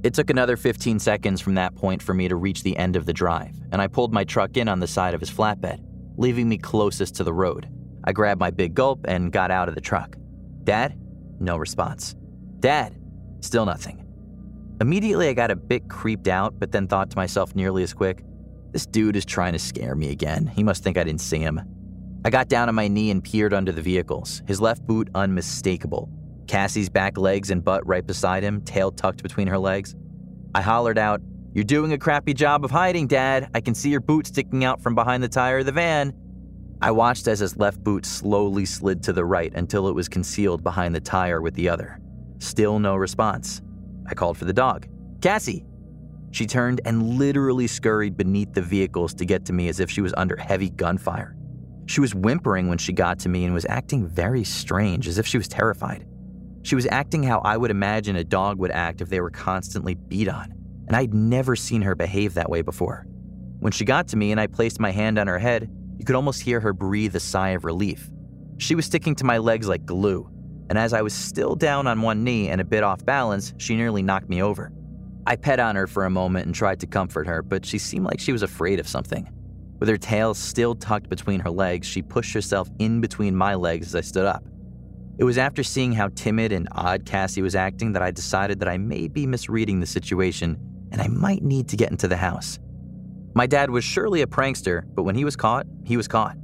It 0.04 0.14
took 0.14 0.30
another 0.30 0.56
15 0.56 1.00
seconds 1.00 1.40
from 1.40 1.54
that 1.56 1.74
point 1.74 2.00
for 2.02 2.14
me 2.14 2.28
to 2.28 2.36
reach 2.36 2.62
the 2.62 2.76
end 2.76 2.94
of 2.94 3.04
the 3.04 3.12
drive, 3.12 3.54
and 3.72 3.82
I 3.82 3.88
pulled 3.88 4.12
my 4.12 4.22
truck 4.22 4.56
in 4.56 4.68
on 4.68 4.78
the 4.78 4.86
side 4.86 5.12
of 5.12 5.20
his 5.20 5.30
flatbed, 5.30 5.80
leaving 6.16 6.48
me 6.48 6.56
closest 6.56 7.16
to 7.16 7.24
the 7.24 7.32
road. 7.32 7.68
I 8.04 8.12
grabbed 8.12 8.40
my 8.40 8.50
big 8.50 8.74
gulp 8.74 9.00
and 9.08 9.32
got 9.32 9.50
out 9.50 9.68
of 9.68 9.74
the 9.74 9.80
truck. 9.80 10.16
Dad? 10.62 10.96
No 11.40 11.56
response. 11.56 12.14
Dad? 12.60 12.96
Still 13.40 13.66
nothing. 13.66 14.04
Immediately, 14.80 15.28
I 15.28 15.32
got 15.32 15.50
a 15.50 15.56
bit 15.56 15.88
creeped 15.88 16.28
out, 16.28 16.58
but 16.60 16.70
then 16.70 16.86
thought 16.86 17.10
to 17.10 17.16
myself 17.16 17.56
nearly 17.56 17.82
as 17.82 17.92
quick, 17.92 18.22
this 18.70 18.86
dude 18.86 19.16
is 19.16 19.24
trying 19.24 19.54
to 19.54 19.58
scare 19.58 19.96
me 19.96 20.10
again. 20.10 20.46
He 20.46 20.62
must 20.62 20.84
think 20.84 20.96
I 20.96 21.02
didn't 21.02 21.22
see 21.22 21.38
him. 21.38 21.60
I 22.24 22.30
got 22.30 22.48
down 22.48 22.68
on 22.68 22.74
my 22.76 22.86
knee 22.86 23.10
and 23.10 23.22
peered 23.24 23.52
under 23.52 23.72
the 23.72 23.82
vehicles, 23.82 24.42
his 24.46 24.60
left 24.60 24.86
boot 24.86 25.08
unmistakable. 25.14 26.08
Cassie's 26.48 26.88
back 26.88 27.16
legs 27.16 27.50
and 27.50 27.62
butt 27.62 27.86
right 27.86 28.04
beside 28.04 28.42
him, 28.42 28.62
tail 28.62 28.90
tucked 28.90 29.22
between 29.22 29.46
her 29.46 29.58
legs. 29.58 29.94
I 30.54 30.62
hollered 30.62 30.98
out, 30.98 31.20
You're 31.52 31.64
doing 31.64 31.92
a 31.92 31.98
crappy 31.98 32.34
job 32.34 32.64
of 32.64 32.70
hiding, 32.70 33.06
Dad. 33.06 33.50
I 33.54 33.60
can 33.60 33.74
see 33.74 33.90
your 33.90 34.00
boot 34.00 34.26
sticking 34.26 34.64
out 34.64 34.80
from 34.80 34.94
behind 34.94 35.22
the 35.22 35.28
tire 35.28 35.58
of 35.58 35.66
the 35.66 35.72
van. 35.72 36.12
I 36.80 36.90
watched 36.90 37.28
as 37.28 37.40
his 37.40 37.56
left 37.56 37.82
boot 37.82 38.06
slowly 38.06 38.64
slid 38.64 39.02
to 39.04 39.12
the 39.12 39.24
right 39.24 39.52
until 39.54 39.88
it 39.88 39.94
was 39.94 40.08
concealed 40.08 40.62
behind 40.62 40.94
the 40.94 41.00
tire 41.00 41.42
with 41.42 41.54
the 41.54 41.68
other. 41.68 42.00
Still 42.38 42.78
no 42.78 42.96
response. 42.96 43.60
I 44.06 44.14
called 44.14 44.38
for 44.38 44.44
the 44.44 44.52
dog. 44.52 44.86
Cassie, 45.20 45.64
she 46.30 46.46
turned 46.46 46.80
and 46.84 47.18
literally 47.18 47.66
scurried 47.66 48.16
beneath 48.16 48.54
the 48.54 48.62
vehicles 48.62 49.12
to 49.14 49.24
get 49.24 49.44
to 49.46 49.52
me 49.52 49.68
as 49.68 49.80
if 49.80 49.90
she 49.90 50.00
was 50.00 50.14
under 50.16 50.36
heavy 50.36 50.70
gunfire. 50.70 51.36
She 51.86 52.00
was 52.00 52.14
whimpering 52.14 52.68
when 52.68 52.78
she 52.78 52.92
got 52.92 53.18
to 53.20 53.28
me 53.28 53.44
and 53.44 53.54
was 53.54 53.66
acting 53.68 54.06
very 54.06 54.44
strange, 54.44 55.08
as 55.08 55.18
if 55.18 55.26
she 55.26 55.38
was 55.38 55.48
terrified. 55.48 56.06
She 56.62 56.74
was 56.74 56.86
acting 56.90 57.22
how 57.22 57.40
I 57.40 57.56
would 57.56 57.70
imagine 57.70 58.16
a 58.16 58.24
dog 58.24 58.58
would 58.58 58.70
act 58.70 59.00
if 59.00 59.08
they 59.08 59.20
were 59.20 59.30
constantly 59.30 59.94
beat 59.94 60.28
on, 60.28 60.52
and 60.86 60.96
I'd 60.96 61.14
never 61.14 61.56
seen 61.56 61.82
her 61.82 61.94
behave 61.94 62.34
that 62.34 62.50
way 62.50 62.62
before. 62.62 63.06
When 63.60 63.72
she 63.72 63.84
got 63.84 64.08
to 64.08 64.16
me 64.16 64.32
and 64.32 64.40
I 64.40 64.46
placed 64.46 64.80
my 64.80 64.90
hand 64.90 65.18
on 65.18 65.26
her 65.26 65.38
head, 65.38 65.70
you 65.98 66.04
could 66.04 66.16
almost 66.16 66.42
hear 66.42 66.60
her 66.60 66.72
breathe 66.72 67.16
a 67.16 67.20
sigh 67.20 67.50
of 67.50 67.64
relief. 67.64 68.08
She 68.58 68.74
was 68.74 68.86
sticking 68.86 69.14
to 69.16 69.24
my 69.24 69.38
legs 69.38 69.68
like 69.68 69.86
glue, 69.86 70.28
and 70.68 70.78
as 70.78 70.92
I 70.92 71.02
was 71.02 71.14
still 71.14 71.54
down 71.54 71.86
on 71.86 72.02
one 72.02 72.24
knee 72.24 72.48
and 72.48 72.60
a 72.60 72.64
bit 72.64 72.84
off 72.84 73.04
balance, 73.04 73.54
she 73.56 73.76
nearly 73.76 74.02
knocked 74.02 74.28
me 74.28 74.42
over. 74.42 74.72
I 75.26 75.36
pet 75.36 75.60
on 75.60 75.76
her 75.76 75.86
for 75.86 76.04
a 76.04 76.10
moment 76.10 76.46
and 76.46 76.54
tried 76.54 76.80
to 76.80 76.86
comfort 76.86 77.26
her, 77.26 77.42
but 77.42 77.64
she 77.64 77.78
seemed 77.78 78.04
like 78.04 78.20
she 78.20 78.32
was 78.32 78.42
afraid 78.42 78.80
of 78.80 78.88
something. 78.88 79.28
With 79.78 79.88
her 79.88 79.98
tail 79.98 80.34
still 80.34 80.74
tucked 80.74 81.08
between 81.08 81.40
her 81.40 81.50
legs, 81.50 81.86
she 81.86 82.02
pushed 82.02 82.32
herself 82.34 82.68
in 82.78 83.00
between 83.00 83.36
my 83.36 83.54
legs 83.54 83.88
as 83.88 83.94
I 83.94 84.00
stood 84.00 84.26
up. 84.26 84.44
It 85.18 85.24
was 85.24 85.36
after 85.36 85.64
seeing 85.64 85.92
how 85.92 86.10
timid 86.14 86.52
and 86.52 86.68
odd 86.70 87.04
Cassie 87.04 87.42
was 87.42 87.56
acting 87.56 87.92
that 87.92 88.02
I 88.02 88.12
decided 88.12 88.60
that 88.60 88.68
I 88.68 88.78
may 88.78 89.08
be 89.08 89.26
misreading 89.26 89.80
the 89.80 89.86
situation 89.86 90.56
and 90.92 91.02
I 91.02 91.08
might 91.08 91.42
need 91.42 91.68
to 91.70 91.76
get 91.76 91.90
into 91.90 92.06
the 92.06 92.16
house. 92.16 92.60
My 93.34 93.46
dad 93.46 93.68
was 93.68 93.84
surely 93.84 94.22
a 94.22 94.26
prankster, 94.26 94.82
but 94.94 95.02
when 95.02 95.16
he 95.16 95.24
was 95.24 95.34
caught, 95.34 95.66
he 95.84 95.96
was 95.96 96.06
caught. 96.06 96.36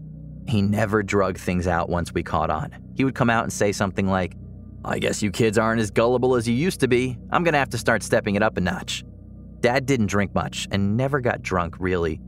He 0.49 0.61
never 0.61 1.05
drug 1.05 1.39
things 1.39 1.69
out 1.69 1.89
once 1.89 2.13
we 2.13 2.25
caught 2.25 2.51
on. 2.51 2.77
He 2.97 3.05
would 3.05 3.15
come 3.15 3.31
out 3.31 3.45
and 3.45 3.53
say 3.53 3.71
something 3.71 4.09
like, 4.09 4.35
I 4.85 4.99
guess 4.99 5.23
you 5.23 5.31
kids 5.31 5.57
aren't 5.57 5.81
as 5.81 5.93
gullible 5.93 6.35
as 6.35 6.49
you 6.49 6.55
used 6.55 6.81
to 6.81 6.89
be. 6.89 7.17
I'm 7.31 7.45
gonna 7.45 7.59
have 7.59 7.71
to 7.71 7.79
start 7.79 8.03
stepping 8.03 8.35
it 8.35 8.43
up 8.43 8.57
a 8.57 8.61
notch. 8.61 9.05
Dad 9.61 9.87
didn't 9.87 10.07
drink 10.07 10.35
much 10.35 10.67
and 10.73 10.97
never 10.97 11.21
got 11.21 11.43
drunk, 11.43 11.77
really. 11.79 12.21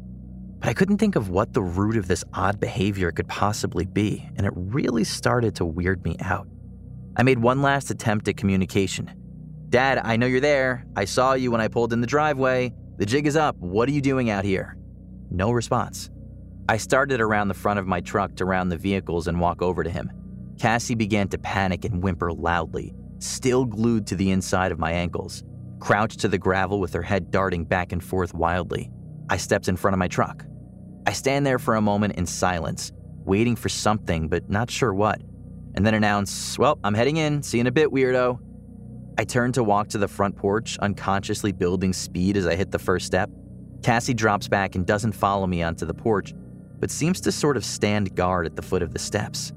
But 0.58 0.68
I 0.68 0.74
couldn't 0.74 0.98
think 0.98 1.16
of 1.16 1.28
what 1.28 1.52
the 1.52 1.62
root 1.62 1.96
of 1.96 2.08
this 2.08 2.24
odd 2.32 2.58
behavior 2.58 3.12
could 3.12 3.28
possibly 3.28 3.84
be, 3.84 4.28
and 4.36 4.46
it 4.46 4.52
really 4.54 5.04
started 5.04 5.54
to 5.56 5.64
weird 5.64 6.04
me 6.04 6.16
out. 6.20 6.48
I 7.16 7.22
made 7.22 7.38
one 7.38 7.62
last 7.62 7.90
attempt 7.90 8.28
at 8.28 8.36
communication. 8.36 9.10
Dad, 9.68 10.00
I 10.02 10.16
know 10.16 10.26
you're 10.26 10.40
there. 10.40 10.86
I 10.96 11.04
saw 11.04 11.34
you 11.34 11.50
when 11.50 11.60
I 11.60 11.68
pulled 11.68 11.92
in 11.92 12.00
the 12.00 12.06
driveway. 12.06 12.72
The 12.98 13.06
jig 13.06 13.26
is 13.26 13.36
up. 13.36 13.56
What 13.58 13.88
are 13.88 13.92
you 13.92 14.00
doing 14.00 14.30
out 14.30 14.44
here? 14.44 14.76
No 15.30 15.50
response. 15.50 16.10
I 16.68 16.78
started 16.78 17.20
around 17.20 17.48
the 17.48 17.54
front 17.54 17.78
of 17.78 17.86
my 17.86 18.00
truck 18.00 18.34
to 18.36 18.44
round 18.44 18.72
the 18.72 18.76
vehicles 18.76 19.28
and 19.28 19.40
walk 19.40 19.62
over 19.62 19.84
to 19.84 19.90
him. 19.90 20.10
Cassie 20.58 20.94
began 20.94 21.28
to 21.28 21.38
panic 21.38 21.84
and 21.84 22.02
whimper 22.02 22.32
loudly, 22.32 22.94
still 23.18 23.64
glued 23.64 24.06
to 24.06 24.16
the 24.16 24.30
inside 24.30 24.72
of 24.72 24.78
my 24.78 24.92
ankles, 24.92 25.44
crouched 25.78 26.20
to 26.20 26.28
the 26.28 26.38
gravel 26.38 26.80
with 26.80 26.92
her 26.92 27.02
head 27.02 27.30
darting 27.30 27.64
back 27.64 27.92
and 27.92 28.02
forth 28.02 28.34
wildly. 28.34 28.90
I 29.28 29.36
stepped 29.36 29.68
in 29.68 29.76
front 29.76 29.94
of 29.94 29.98
my 29.98 30.08
truck. 30.08 30.44
I 31.06 31.12
stand 31.12 31.46
there 31.46 31.58
for 31.58 31.76
a 31.76 31.80
moment 31.80 32.14
in 32.16 32.26
silence, 32.26 32.92
waiting 33.24 33.56
for 33.56 33.68
something, 33.68 34.28
but 34.28 34.48
not 34.50 34.70
sure 34.70 34.92
what, 34.94 35.20
and 35.74 35.84
then 35.84 35.94
announce, 35.94 36.58
Well, 36.58 36.78
I'm 36.82 36.94
heading 36.94 37.18
in. 37.18 37.42
See 37.42 37.58
you 37.58 37.62
in 37.62 37.66
a 37.66 37.72
bit, 37.72 37.90
weirdo. 37.90 38.38
I 39.18 39.24
turn 39.24 39.52
to 39.52 39.62
walk 39.62 39.88
to 39.88 39.98
the 39.98 40.08
front 40.08 40.36
porch, 40.36 40.78
unconsciously 40.78 41.52
building 41.52 41.92
speed 41.92 42.36
as 42.36 42.46
I 42.46 42.54
hit 42.54 42.70
the 42.70 42.78
first 42.78 43.06
step. 43.06 43.30
Cassie 43.82 44.14
drops 44.14 44.48
back 44.48 44.74
and 44.74 44.86
doesn't 44.86 45.12
follow 45.12 45.46
me 45.46 45.62
onto 45.62 45.86
the 45.86 45.94
porch, 45.94 46.34
but 46.78 46.90
seems 46.90 47.20
to 47.22 47.32
sort 47.32 47.56
of 47.56 47.64
stand 47.64 48.14
guard 48.14 48.46
at 48.46 48.56
the 48.56 48.62
foot 48.62 48.82
of 48.82 48.92
the 48.92 48.98
steps. 48.98 49.52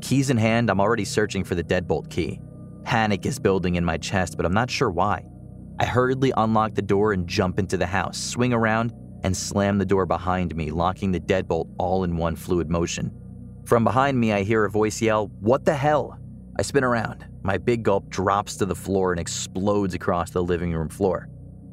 Keys 0.00 0.30
in 0.30 0.36
hand, 0.36 0.70
I'm 0.70 0.80
already 0.80 1.04
searching 1.04 1.44
for 1.44 1.54
the 1.54 1.64
deadbolt 1.64 2.10
key. 2.10 2.40
Panic 2.84 3.26
is 3.26 3.38
building 3.38 3.74
in 3.74 3.84
my 3.84 3.98
chest, 3.98 4.36
but 4.36 4.46
I'm 4.46 4.54
not 4.54 4.70
sure 4.70 4.90
why. 4.90 5.24
I 5.78 5.84
hurriedly 5.84 6.32
unlock 6.36 6.74
the 6.74 6.82
door 6.82 7.12
and 7.12 7.26
jump 7.26 7.58
into 7.58 7.76
the 7.76 7.86
house, 7.86 8.18
swing 8.18 8.52
around, 8.52 8.92
and 9.26 9.36
slam 9.36 9.76
the 9.76 9.84
door 9.84 10.06
behind 10.06 10.54
me, 10.54 10.70
locking 10.70 11.10
the 11.10 11.18
deadbolt 11.18 11.68
all 11.78 12.04
in 12.04 12.16
one 12.16 12.36
fluid 12.36 12.70
motion. 12.70 13.10
From 13.64 13.82
behind 13.82 14.20
me, 14.20 14.32
I 14.32 14.44
hear 14.44 14.64
a 14.64 14.70
voice 14.70 15.02
yell, 15.02 15.32
What 15.40 15.64
the 15.64 15.74
hell? 15.74 16.16
I 16.56 16.62
spin 16.62 16.84
around. 16.84 17.26
My 17.42 17.58
big 17.58 17.82
gulp 17.82 18.08
drops 18.08 18.54
to 18.58 18.66
the 18.66 18.76
floor 18.76 19.10
and 19.10 19.18
explodes 19.18 19.94
across 19.94 20.30
the 20.30 20.44
living 20.44 20.72
room 20.72 20.88
floor. 20.88 21.28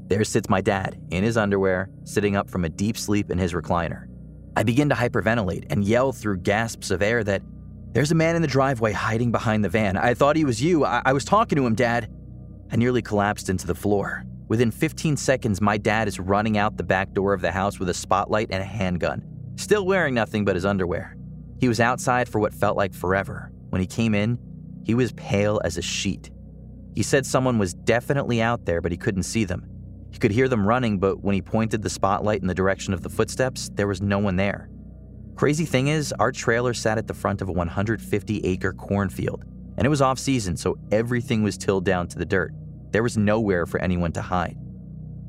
There 0.08 0.24
sits 0.24 0.50
my 0.50 0.62
dad, 0.62 1.00
in 1.12 1.24
his 1.24 1.38
underwear, 1.38 1.92
sitting 2.06 2.36
up 2.36 2.50
from 2.50 2.66
a 2.66 2.70
deep 2.70 2.98
sleep 2.98 3.30
in 3.30 3.38
his 3.38 3.54
recliner. 3.54 4.08
I 4.58 4.64
begin 4.64 4.90
to 4.90 4.96
hyperventilate 4.96 5.68
and 5.70 5.86
yell 5.86 6.12
through 6.12 6.38
gasps 6.38 6.90
of 6.90 7.04
air 7.04 7.24
that 7.24 7.44
there's 7.92 8.12
a 8.12 8.16
man 8.16 8.36
in 8.36 8.42
the 8.42 8.48
driveway 8.48 8.94
hiding 8.94 9.32
behind 9.32 9.64
the 9.64 9.70
van. 9.70 9.96
I 9.96 10.16
thought 10.16 10.36
he 10.36 10.46
was 10.46 10.60
you. 10.60 10.86
I, 10.86 11.04
I 11.06 11.14
was 11.14 11.24
talking 11.24 11.58
to 11.58 11.68
him, 11.68 11.76
Dad. 11.76 12.10
I 12.72 12.78
nearly 12.78 13.04
collapsed 13.04 13.48
into 13.48 13.68
the 13.68 13.76
floor. 13.76 14.26
Within 14.48 14.72
15 14.72 15.16
seconds, 15.18 15.62
my 15.62 15.78
dad 15.78 16.08
is 16.08 16.20
running 16.20 16.58
out 16.58 16.78
the 16.78 16.84
back 16.84 17.14
door 17.14 17.34
of 17.34 17.42
the 17.42 17.52
house 17.52 17.80
with 17.80 17.90
a 17.90 17.94
spotlight 17.94 18.50
and 18.52 18.62
a 18.62 18.66
handgun, 18.66 19.24
still 19.56 19.86
wearing 19.86 20.14
nothing 20.14 20.44
but 20.44 20.56
his 20.56 20.66
underwear. 20.66 21.16
He 21.60 21.68
was 21.70 21.80
outside 21.80 22.28
for 22.28 22.40
what 22.40 22.54
felt 22.54 22.76
like 22.76 22.94
forever. 22.94 23.52
When 23.70 23.80
he 23.80 23.88
came 23.88 24.14
in, 24.14 24.38
he 24.84 24.96
was 24.96 25.14
pale 25.14 25.62
as 25.64 25.78
a 25.78 25.82
sheet. 25.82 26.30
He 26.94 27.04
said 27.04 27.26
someone 27.26 27.58
was 27.58 27.74
definitely 27.74 28.42
out 28.42 28.66
there, 28.66 28.82
but 28.82 28.92
he 28.92 28.98
couldn't 28.98 29.24
see 29.24 29.46
them. 29.46 29.66
He 30.12 30.20
could 30.20 30.32
hear 30.32 30.48
them 30.48 30.68
running, 30.68 31.00
but 31.00 31.24
when 31.24 31.34
he 31.34 31.42
pointed 31.42 31.82
the 31.82 31.90
spotlight 31.90 32.42
in 32.42 32.48
the 32.48 32.54
direction 32.54 32.94
of 32.94 33.02
the 33.02 33.10
footsteps, 33.10 33.72
there 33.74 33.88
was 33.88 34.02
no 34.02 34.20
one 34.20 34.36
there. 34.36 34.70
Crazy 35.36 35.66
thing 35.66 35.88
is, 35.88 36.14
our 36.20 36.32
trailer 36.32 36.74
sat 36.74 36.98
at 36.98 37.08
the 37.08 37.14
front 37.14 37.42
of 37.42 37.50
a 37.50 37.52
150 37.52 38.46
acre 38.46 38.74
cornfield, 38.74 39.46
and 39.78 39.88
it 39.88 39.90
was 39.90 40.02
off 40.02 40.20
season, 40.20 40.56
so 40.56 40.78
everything 40.92 41.42
was 41.42 41.58
tilled 41.58 41.86
down 41.86 42.08
to 42.10 42.20
the 42.20 42.26
dirt. 42.26 42.54
There 42.94 43.04
was 43.04 43.18
nowhere 43.18 43.66
for 43.66 43.82
anyone 43.82 44.12
to 44.12 44.22
hide. 44.22 44.56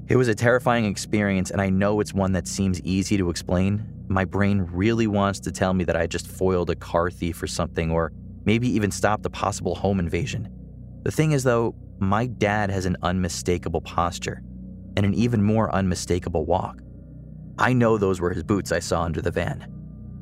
It 0.08 0.16
was 0.16 0.28
a 0.28 0.34
terrifying 0.34 0.84
experience, 0.84 1.50
and 1.50 1.62
I 1.62 1.70
know 1.70 2.00
it's 2.00 2.12
one 2.12 2.32
that 2.32 2.46
seems 2.46 2.78
easy 2.82 3.16
to 3.16 3.30
explain. 3.30 4.04
My 4.06 4.26
brain 4.26 4.68
really 4.70 5.06
wants 5.06 5.40
to 5.40 5.50
tell 5.50 5.72
me 5.72 5.84
that 5.84 5.96
I 5.96 6.06
just 6.06 6.28
foiled 6.28 6.68
a 6.68 6.74
car 6.74 7.10
thief 7.10 7.42
or 7.42 7.46
something, 7.46 7.90
or 7.90 8.12
maybe 8.44 8.68
even 8.68 8.90
stopped 8.90 9.24
a 9.24 9.30
possible 9.30 9.74
home 9.74 9.98
invasion. 9.98 10.46
The 11.04 11.10
thing 11.10 11.32
is, 11.32 11.42
though, 11.42 11.74
my 12.00 12.26
dad 12.26 12.70
has 12.70 12.84
an 12.84 12.98
unmistakable 13.02 13.80
posture 13.80 14.42
and 14.98 15.06
an 15.06 15.14
even 15.14 15.42
more 15.42 15.74
unmistakable 15.74 16.44
walk. 16.44 16.80
I 17.58 17.72
know 17.72 17.96
those 17.96 18.20
were 18.20 18.34
his 18.34 18.42
boots 18.42 18.72
I 18.72 18.80
saw 18.80 19.04
under 19.04 19.22
the 19.22 19.30
van. 19.30 19.72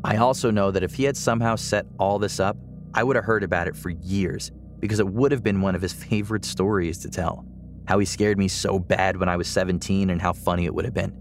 I 0.04 0.18
also 0.18 0.52
know 0.52 0.70
that 0.70 0.84
if 0.84 0.94
he 0.94 1.02
had 1.02 1.16
somehow 1.16 1.56
set 1.56 1.86
all 1.98 2.20
this 2.20 2.38
up, 2.38 2.56
I 2.94 3.02
would 3.02 3.16
have 3.16 3.24
heard 3.24 3.42
about 3.42 3.66
it 3.66 3.74
for 3.74 3.90
years 3.90 4.52
because 4.82 4.98
it 4.98 5.06
would 5.06 5.30
have 5.30 5.44
been 5.44 5.60
one 5.60 5.76
of 5.76 5.80
his 5.80 5.92
favorite 5.92 6.44
stories 6.44 6.98
to 6.98 7.08
tell. 7.08 7.46
How 7.86 8.00
he 8.00 8.04
scared 8.04 8.36
me 8.36 8.48
so 8.48 8.80
bad 8.80 9.16
when 9.16 9.28
I 9.28 9.36
was 9.36 9.46
17 9.46 10.10
and 10.10 10.20
how 10.20 10.32
funny 10.32 10.64
it 10.64 10.74
would 10.74 10.84
have 10.84 10.92
been. 10.92 11.16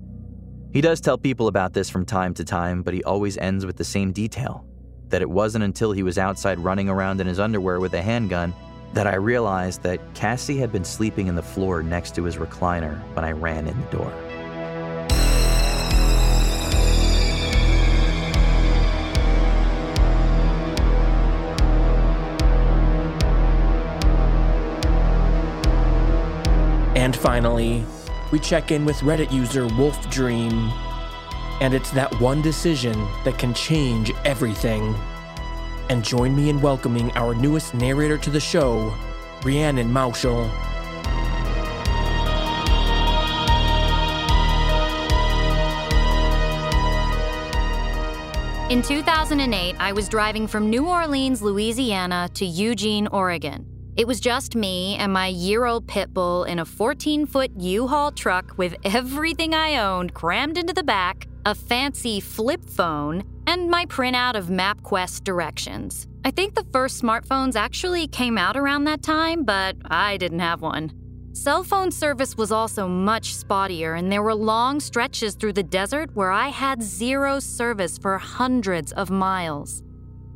He 0.73 0.81
does 0.81 0.99
tell 0.99 1.17
people 1.17 1.47
about 1.47 1.71
this 1.71 1.87
from 1.87 2.03
time 2.03 2.33
to 2.35 2.43
time, 2.43 2.81
but 2.81 2.95
he 2.95 3.03
always 3.03 3.37
ends 3.37 3.63
with 3.63 3.77
the 3.77 3.83
same 3.83 4.11
detail 4.11 4.65
that 5.09 5.21
it 5.21 5.29
wasn't 5.29 5.63
until 5.63 5.91
he 5.91 6.01
was 6.01 6.17
outside 6.17 6.57
running 6.57 6.89
around 6.89 7.21
in 7.21 7.27
his 7.27 7.39
underwear 7.39 7.79
with 7.79 7.93
a 7.93 8.01
handgun 8.01 8.51
that 8.93 9.05
I 9.05 9.15
realized 9.15 9.83
that 9.83 9.99
Cassie 10.15 10.57
had 10.57 10.71
been 10.71 10.83
sleeping 10.83 11.27
in 11.27 11.35
the 11.35 11.43
floor 11.43 11.83
next 11.83 12.15
to 12.15 12.23
his 12.23 12.37
recliner 12.37 12.99
when 13.13 13.23
I 13.23 13.31
ran 13.31 13.67
in 13.67 13.79
the 13.79 13.87
door. 13.87 14.30
And 27.01 27.15
finally, 27.15 27.83
we 28.31 28.37
check 28.37 28.69
in 28.69 28.85
with 28.85 28.97
Reddit 28.97 29.31
user 29.31 29.65
Wolf 29.65 30.07
Dream. 30.11 30.69
And 31.59 31.73
it's 31.73 31.89
that 31.93 32.13
one 32.21 32.43
decision 32.43 32.93
that 33.23 33.39
can 33.39 33.55
change 33.55 34.11
everything. 34.23 34.93
And 35.89 36.05
join 36.05 36.35
me 36.35 36.51
in 36.51 36.61
welcoming 36.61 37.11
our 37.13 37.33
newest 37.33 37.73
narrator 37.73 38.19
to 38.19 38.29
the 38.29 38.39
show, 38.39 38.93
Rhiannon 39.43 39.91
Mauschel. 39.91 40.47
In 48.69 48.83
2008, 48.83 49.75
I 49.79 49.91
was 49.91 50.07
driving 50.07 50.45
from 50.45 50.69
New 50.69 50.87
Orleans, 50.87 51.41
Louisiana 51.41 52.29
to 52.35 52.45
Eugene, 52.45 53.07
Oregon. 53.07 53.70
It 53.97 54.07
was 54.07 54.21
just 54.21 54.55
me 54.55 54.95
and 54.95 55.11
my 55.11 55.27
year 55.27 55.65
old 55.65 55.85
pit 55.85 56.13
bull 56.13 56.45
in 56.45 56.59
a 56.59 56.65
14 56.65 57.25
foot 57.25 57.51
U 57.57 57.87
Haul 57.87 58.11
truck 58.11 58.57
with 58.57 58.75
everything 58.85 59.53
I 59.53 59.77
owned 59.77 60.13
crammed 60.13 60.57
into 60.57 60.73
the 60.73 60.83
back, 60.83 61.27
a 61.45 61.53
fancy 61.53 62.21
flip 62.21 62.63
phone, 62.69 63.23
and 63.47 63.69
my 63.69 63.85
printout 63.85 64.35
of 64.35 64.45
MapQuest 64.47 65.25
directions. 65.25 66.07
I 66.23 66.31
think 66.31 66.55
the 66.55 66.65
first 66.71 67.01
smartphones 67.01 67.55
actually 67.55 68.07
came 68.07 68.37
out 68.37 68.55
around 68.55 68.85
that 68.85 69.01
time, 69.03 69.43
but 69.43 69.75
I 69.83 70.15
didn't 70.17 70.39
have 70.39 70.61
one. 70.61 70.93
Cell 71.33 71.63
phone 71.63 71.91
service 71.91 72.37
was 72.37 72.51
also 72.51 72.87
much 72.87 73.35
spottier, 73.35 73.97
and 73.97 74.11
there 74.11 74.23
were 74.23 74.35
long 74.35 74.79
stretches 74.79 75.35
through 75.35 75.53
the 75.53 75.63
desert 75.63 76.11
where 76.13 76.31
I 76.31 76.49
had 76.49 76.81
zero 76.81 77.39
service 77.39 77.97
for 77.97 78.17
hundreds 78.17 78.93
of 78.93 79.09
miles. 79.09 79.81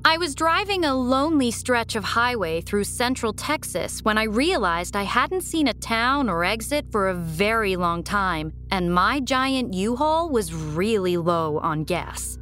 I 0.08 0.18
was 0.18 0.36
driving 0.36 0.86
a 0.86 0.94
lonely 0.94 1.50
stretch 1.50 1.96
of 1.96 2.04
highway 2.04 2.62
through 2.62 2.84
central 2.84 3.34
Texas 3.34 4.04
when 4.04 4.20
I 4.20 4.26
realized 4.26 4.96
I 4.96 5.02
hadn't 5.02 5.42
seen 5.42 5.68
a 5.68 5.74
town 5.74 6.30
or 6.30 6.46
exit 6.46 6.86
for 6.92 7.10
a 7.10 7.16
very 7.16 7.76
long 7.76 8.04
time, 8.04 8.54
and 8.70 8.94
my 8.94 9.20
giant 9.20 9.74
U 9.74 9.96
Haul 9.96 10.30
was 10.30 10.54
really 10.54 11.18
low 11.18 11.58
on 11.58 11.86
gas. 11.86 12.38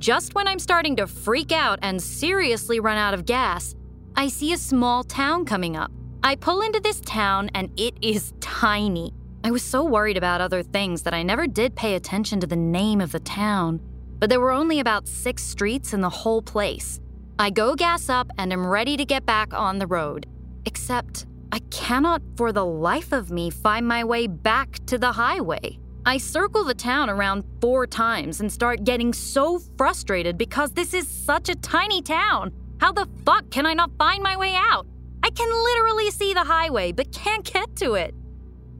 Just 0.00 0.34
when 0.34 0.48
I'm 0.48 0.58
starting 0.58 0.96
to 0.96 1.06
freak 1.06 1.52
out 1.52 1.78
and 1.80 2.02
seriously 2.02 2.80
run 2.80 2.96
out 2.96 3.14
of 3.14 3.24
gas, 3.24 3.76
I 4.16 4.26
see 4.26 4.52
a 4.52 4.58
small 4.58 5.04
town 5.04 5.44
coming 5.44 5.76
up. 5.76 5.92
I 6.24 6.34
pull 6.34 6.60
into 6.60 6.80
this 6.80 7.00
town 7.02 7.50
and 7.54 7.70
it 7.78 7.94
is 8.02 8.32
tiny. 8.40 9.14
I 9.44 9.52
was 9.52 9.62
so 9.62 9.84
worried 9.84 10.16
about 10.16 10.40
other 10.40 10.64
things 10.64 11.02
that 11.02 11.14
I 11.14 11.22
never 11.22 11.46
did 11.46 11.76
pay 11.76 11.94
attention 11.94 12.40
to 12.40 12.48
the 12.48 12.56
name 12.56 13.00
of 13.00 13.12
the 13.12 13.20
town 13.20 13.80
but 14.20 14.28
there 14.28 14.40
were 14.40 14.52
only 14.52 14.78
about 14.78 15.08
six 15.08 15.42
streets 15.42 15.92
in 15.94 16.02
the 16.02 16.08
whole 16.08 16.42
place. 16.42 17.00
I 17.38 17.48
go 17.48 17.74
gas 17.74 18.10
up 18.10 18.30
and 18.38 18.52
am 18.52 18.66
ready 18.66 18.96
to 18.98 19.04
get 19.04 19.24
back 19.24 19.54
on 19.54 19.78
the 19.78 19.86
road. 19.86 20.26
Except, 20.66 21.26
I 21.50 21.60
cannot 21.70 22.22
for 22.36 22.52
the 22.52 22.64
life 22.64 23.12
of 23.12 23.30
me 23.30 23.48
find 23.48 23.88
my 23.88 24.04
way 24.04 24.26
back 24.26 24.78
to 24.86 24.98
the 24.98 25.12
highway. 25.12 25.78
I 26.04 26.18
circle 26.18 26.64
the 26.64 26.74
town 26.74 27.08
around 27.08 27.44
four 27.60 27.86
times 27.86 28.40
and 28.40 28.52
start 28.52 28.84
getting 28.84 29.12
so 29.14 29.58
frustrated 29.78 30.36
because 30.36 30.72
this 30.72 30.92
is 30.92 31.08
such 31.08 31.48
a 31.48 31.54
tiny 31.56 32.02
town. 32.02 32.52
How 32.78 32.92
the 32.92 33.08
fuck 33.24 33.50
can 33.50 33.66
I 33.66 33.74
not 33.74 33.90
find 33.98 34.22
my 34.22 34.36
way 34.36 34.54
out? 34.54 34.86
I 35.22 35.30
can 35.30 35.48
literally 35.48 36.10
see 36.10 36.34
the 36.34 36.44
highway 36.44 36.92
but 36.92 37.12
can't 37.12 37.50
get 37.50 37.74
to 37.76 37.94
it. 37.94 38.14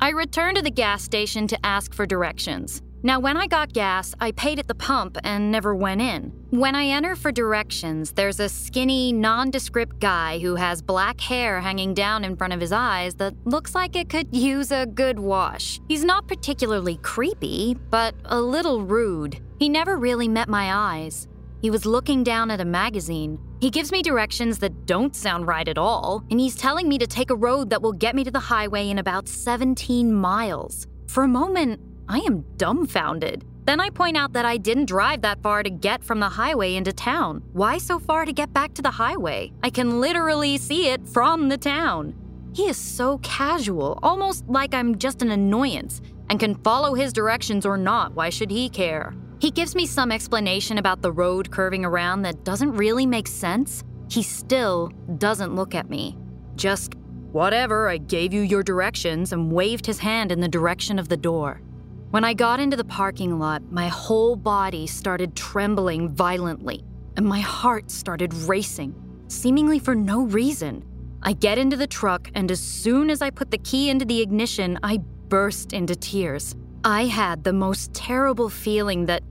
I 0.01 0.11
return 0.11 0.55
to 0.55 0.63
the 0.63 0.71
gas 0.71 1.03
station 1.03 1.47
to 1.49 1.67
ask 1.67 1.95
for 1.95 2.07
directions. 2.07 2.83
Now, 3.03 3.19
when 3.19 3.39
I 3.39 3.47
got 3.47 3.73
gas, 3.73 4.15
I 4.21 4.33
paid 4.33 4.59
at 4.59 4.69
the 4.69 4.75
pump 4.75 5.17
and 5.25 5.51
never 5.51 5.75
went 5.75 6.03
in. 6.03 6.33
When 6.51 6.75
I 6.75 6.85
enter 6.85 7.17
for 7.17 7.33
directions, 7.33 8.13
there's 8.13 8.41
a 8.41 8.49
skinny, 8.49 9.11
nondescript 9.11 10.01
guy 10.01 10.39
who 10.39 10.57
has 10.57 10.83
black 10.83 11.19
hair 11.19 11.63
hanging 11.63 11.95
down 11.95 12.25
in 12.25 12.37
front 12.37 12.53
of 12.53 12.61
his 12.61 12.73
eyes 12.73 13.15
that 13.15 13.35
looks 13.47 13.75
like 13.75 13.97
it 13.97 14.11
could 14.11 14.37
use 14.37 14.71
a 14.71 14.85
good 14.85 15.19
wash. 15.19 15.81
He's 15.89 16.05
not 16.05 16.29
particularly 16.29 16.97
creepy, 16.99 17.75
but 17.89 18.15
a 18.27 18.39
little 18.39 18.83
rude. 18.83 19.41
He 19.59 19.71
never 19.71 19.97
really 19.97 20.29
met 20.29 20.51
my 20.51 20.75
eyes. 20.75 21.27
He 21.63 21.71
was 21.71 21.87
looking 21.87 22.23
down 22.23 22.51
at 22.51 22.61
a 22.61 22.67
magazine. 22.67 23.39
He 23.63 23.71
gives 23.71 23.93
me 23.93 24.03
directions 24.03 24.59
that 24.59 24.85
don't 24.85 25.17
sound 25.17 25.47
right 25.47 25.69
at 25.69 25.79
all, 25.79 26.23
and 26.31 26.39
he's 26.39 26.55
telling 26.55 26.87
me 26.87 26.99
to 26.99 27.07
take 27.07 27.31
a 27.31 27.37
road 27.37 27.71
that 27.71 27.81
will 27.81 27.93
get 27.93 28.15
me 28.15 28.25
to 28.25 28.31
the 28.31 28.41
highway 28.41 28.91
in 28.91 28.99
about 28.99 29.27
17 29.27 30.13
miles. 30.13 30.87
For 31.07 31.25
a 31.25 31.29
moment, 31.29 31.81
I 32.11 32.19
am 32.27 32.45
dumbfounded. 32.57 33.45
Then 33.67 33.79
I 33.79 33.89
point 33.89 34.17
out 34.17 34.33
that 34.33 34.45
I 34.45 34.57
didn't 34.57 34.87
drive 34.87 35.21
that 35.23 35.41
far 35.45 35.63
to 35.63 35.71
get 35.71 36.03
from 36.03 36.19
the 36.19 36.29
highway 36.29 36.75
into 36.75 36.93
town. 36.93 37.41
Why 37.53 37.79
so 37.79 38.01
far 38.01 38.25
to 38.25 38.33
get 38.33 38.53
back 38.53 38.75
to 38.75 38.83
the 38.83 38.91
highway? 38.91 39.53
I 39.63 39.71
can 39.71 40.01
literally 40.01 40.59
see 40.59 40.89
it 40.89 41.07
from 41.07 41.49
the 41.49 41.57
town. 41.57 42.17
He 42.53 42.65
is 42.65 42.77
so 42.77 43.19
casual, 43.19 44.01
almost 44.03 44.45
like 44.49 44.75
I'm 44.75 44.99
just 44.99 45.23
an 45.23 45.31
annoyance, 45.31 46.01
and 46.29 46.41
can 46.41 46.57
follow 46.57 46.95
his 46.95 47.13
directions 47.13 47.65
or 47.65 47.77
not. 47.77 48.13
Why 48.15 48.29
should 48.29 48.51
he 48.51 48.69
care? 48.69 49.15
He 49.39 49.53
gives 49.53 49.77
me 49.77 49.87
some 49.87 50.11
explanation 50.11 50.79
about 50.79 51.03
the 51.03 51.13
road 51.13 51.53
curving 51.53 51.85
around 51.85 52.23
that 52.23 52.43
doesn't 52.43 52.73
really 52.73 53.07
make 53.07 53.29
sense. 53.29 53.85
He 54.11 54.25
still 54.25 54.89
doesn't 55.19 55.55
look 55.55 55.77
at 55.77 55.89
me. 55.89 56.19
Just, 56.57 56.97
whatever, 57.31 57.89
I 57.89 57.99
gave 57.99 58.35
you 58.35 58.41
your 58.41 58.65
directions, 58.65 59.33
and 59.33 59.53
waved 59.53 59.87
his 59.87 60.01
hand 60.01 60.33
in 60.33 60.41
the 60.41 60.49
direction 60.49 60.99
of 60.99 61.09
the 61.09 61.17
door. 61.17 61.63
When 62.11 62.25
I 62.25 62.35
got 62.35 62.59
into 62.59 62.77
the 62.77 62.85
parking 62.85 63.39
lot, 63.39 63.63
my 63.71 63.87
whole 63.87 64.35
body 64.35 64.89
started 64.89 65.37
trembling 65.37 66.09
violently, 66.09 66.83
and 67.17 67.25
my 67.25 67.39
heart 67.39 67.89
started 67.89 68.35
racing, 68.35 68.97
seemingly 69.29 69.79
for 69.79 69.95
no 69.95 70.23
reason. 70.25 70.85
I 71.23 71.35
get 71.35 71.57
into 71.57 71.77
the 71.77 71.87
truck, 71.87 72.29
and 72.35 72.51
as 72.51 72.59
soon 72.59 73.11
as 73.11 73.23
I 73.23 73.31
put 73.31 73.53
the 73.53 73.59
key 73.59 73.91
into 73.91 74.05
the 74.05 74.21
ignition, 74.21 74.77
I 74.83 74.99
burst 75.29 75.73
into 75.73 75.95
tears. 75.95 76.57
I 76.83 77.05
had 77.05 77.45
the 77.45 77.53
most 77.53 77.95
terrible 77.95 78.49
feeling 78.49 79.07
that 79.07 79.23